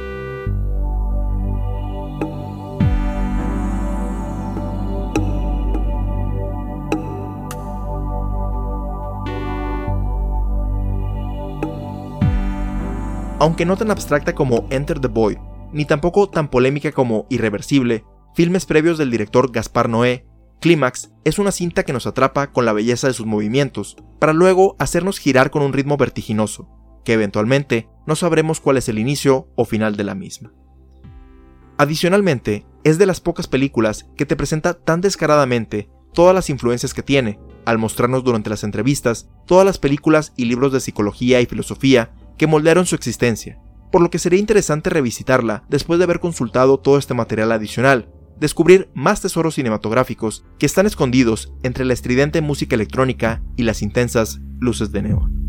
Aunque 13.38 13.66
no 13.66 13.76
tan 13.76 13.90
abstracta 13.90 14.34
como 14.34 14.66
Enter 14.70 14.98
the 14.98 15.08
Boy, 15.08 15.38
ni 15.72 15.84
tampoco 15.84 16.28
tan 16.28 16.48
polémica 16.48 16.92
como 16.92 17.26
Irreversible, 17.28 18.04
filmes 18.34 18.64
previos 18.64 18.96
del 18.96 19.10
director 19.10 19.52
Gaspar 19.52 19.90
Noé, 19.90 20.25
Clímax 20.60 21.10
es 21.24 21.38
una 21.38 21.52
cinta 21.52 21.82
que 21.84 21.92
nos 21.92 22.06
atrapa 22.06 22.52
con 22.52 22.64
la 22.64 22.72
belleza 22.72 23.06
de 23.06 23.12
sus 23.12 23.26
movimientos, 23.26 23.96
para 24.18 24.32
luego 24.32 24.76
hacernos 24.78 25.18
girar 25.18 25.50
con 25.50 25.62
un 25.62 25.72
ritmo 25.72 25.96
vertiginoso, 25.96 26.68
que 27.04 27.12
eventualmente 27.12 27.88
no 28.06 28.16
sabremos 28.16 28.60
cuál 28.60 28.78
es 28.78 28.88
el 28.88 28.98
inicio 28.98 29.48
o 29.54 29.64
final 29.64 29.96
de 29.96 30.04
la 30.04 30.14
misma. 30.14 30.52
Adicionalmente, 31.78 32.66
es 32.84 32.98
de 32.98 33.06
las 33.06 33.20
pocas 33.20 33.48
películas 33.48 34.06
que 34.16 34.24
te 34.24 34.36
presenta 34.36 34.74
tan 34.74 35.00
descaradamente 35.00 35.90
todas 36.14 36.34
las 36.34 36.48
influencias 36.48 36.94
que 36.94 37.02
tiene, 37.02 37.38
al 37.66 37.78
mostrarnos 37.78 38.24
durante 38.24 38.48
las 38.48 38.64
entrevistas 38.64 39.28
todas 39.44 39.66
las 39.66 39.78
películas 39.78 40.32
y 40.36 40.46
libros 40.46 40.72
de 40.72 40.80
psicología 40.80 41.40
y 41.40 41.46
filosofía 41.46 42.12
que 42.38 42.46
moldearon 42.46 42.86
su 42.86 42.94
existencia, 42.94 43.60
por 43.92 44.00
lo 44.00 44.10
que 44.10 44.18
sería 44.18 44.40
interesante 44.40 44.88
revisitarla 44.88 45.64
después 45.68 45.98
de 45.98 46.04
haber 46.04 46.20
consultado 46.20 46.78
todo 46.78 46.96
este 46.96 47.12
material 47.12 47.52
adicional, 47.52 48.08
descubrir 48.38 48.90
más 48.94 49.20
tesoros 49.20 49.54
cinematográficos 49.54 50.44
que 50.58 50.66
están 50.66 50.86
escondidos 50.86 51.52
entre 51.62 51.84
la 51.84 51.94
estridente 51.94 52.40
música 52.40 52.74
electrónica 52.74 53.42
y 53.56 53.62
las 53.62 53.82
intensas 53.82 54.40
luces 54.58 54.92
de 54.92 55.02
neón. 55.02 55.46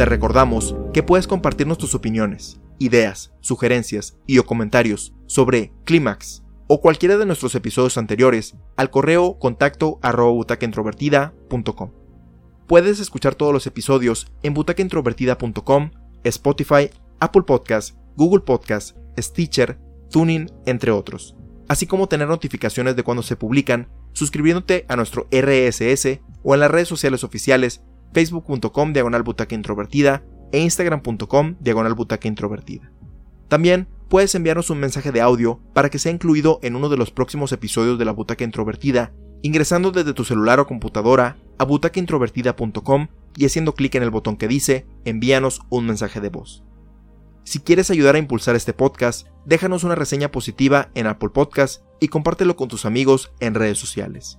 Te 0.00 0.06
recordamos 0.06 0.74
que 0.94 1.02
puedes 1.02 1.26
compartirnos 1.26 1.76
tus 1.76 1.94
opiniones, 1.94 2.58
ideas, 2.78 3.34
sugerencias 3.40 4.16
y 4.26 4.38
o 4.38 4.46
comentarios 4.46 5.12
sobre 5.26 5.74
Clímax 5.84 6.42
o 6.68 6.80
cualquiera 6.80 7.18
de 7.18 7.26
nuestros 7.26 7.54
episodios 7.54 7.98
anteriores 7.98 8.56
al 8.78 8.88
correo 8.88 9.38
contacto 9.38 9.98
arroba 10.00 10.32
Puedes 12.70 13.00
escuchar 13.00 13.34
todos 13.34 13.52
los 13.52 13.66
episodios 13.66 14.28
en 14.44 14.54
butacaintrovertida.com, 14.54 15.90
Spotify, 16.22 16.88
Apple 17.18 17.42
Podcasts, 17.42 17.98
Google 18.14 18.42
Podcasts, 18.42 18.94
Stitcher, 19.18 19.80
Tuning, 20.08 20.48
entre 20.66 20.92
otros, 20.92 21.34
así 21.66 21.88
como 21.88 22.06
tener 22.06 22.28
notificaciones 22.28 22.94
de 22.94 23.02
cuando 23.02 23.24
se 23.24 23.34
publican 23.34 23.88
suscribiéndote 24.12 24.86
a 24.88 24.94
nuestro 24.94 25.26
RSS 25.32 26.20
o 26.44 26.54
en 26.54 26.60
las 26.60 26.70
redes 26.70 26.86
sociales 26.86 27.24
oficiales 27.24 27.82
facebook.com 28.12 28.92
diagonal 28.92 29.24
introvertida 29.50 30.22
e 30.52 30.60
instagram.com 30.60 31.56
diagonal 31.58 31.96
introvertida. 32.22 32.92
También 33.48 33.88
puedes 34.08 34.32
enviarnos 34.36 34.70
un 34.70 34.78
mensaje 34.78 35.10
de 35.10 35.20
audio 35.20 35.60
para 35.74 35.90
que 35.90 35.98
sea 35.98 36.12
incluido 36.12 36.60
en 36.62 36.76
uno 36.76 36.88
de 36.88 36.98
los 36.98 37.10
próximos 37.10 37.50
episodios 37.50 37.98
de 37.98 38.04
la 38.04 38.12
butaca 38.12 38.44
introvertida, 38.44 39.12
ingresando 39.42 39.90
desde 39.90 40.14
tu 40.14 40.24
celular 40.24 40.60
o 40.60 40.68
computadora 40.68 41.36
a 41.60 41.64
butacaintrovertida.com 41.64 43.08
y 43.36 43.44
haciendo 43.44 43.74
clic 43.74 43.94
en 43.94 44.02
el 44.02 44.10
botón 44.10 44.38
que 44.38 44.48
dice 44.48 44.86
envíanos 45.04 45.60
un 45.68 45.84
mensaje 45.84 46.18
de 46.18 46.30
voz. 46.30 46.64
Si 47.44 47.60
quieres 47.60 47.90
ayudar 47.90 48.14
a 48.14 48.18
impulsar 48.18 48.56
este 48.56 48.72
podcast, 48.72 49.26
déjanos 49.44 49.84
una 49.84 49.94
reseña 49.94 50.30
positiva 50.30 50.88
en 50.94 51.06
Apple 51.06 51.28
Podcast 51.28 51.82
y 52.00 52.08
compártelo 52.08 52.56
con 52.56 52.68
tus 52.68 52.86
amigos 52.86 53.30
en 53.40 53.54
redes 53.54 53.78
sociales. 53.78 54.38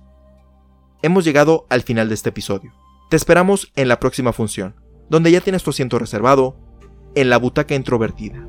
Hemos 1.00 1.24
llegado 1.24 1.64
al 1.70 1.82
final 1.82 2.08
de 2.08 2.14
este 2.14 2.30
episodio. 2.30 2.72
Te 3.08 3.16
esperamos 3.16 3.70
en 3.76 3.86
la 3.86 4.00
próxima 4.00 4.32
función, 4.32 4.74
donde 5.08 5.30
ya 5.30 5.40
tienes 5.40 5.62
tu 5.62 5.70
asiento 5.70 6.00
reservado 6.00 6.56
en 7.14 7.30
la 7.30 7.36
butaca 7.36 7.76
introvertida. 7.76 8.48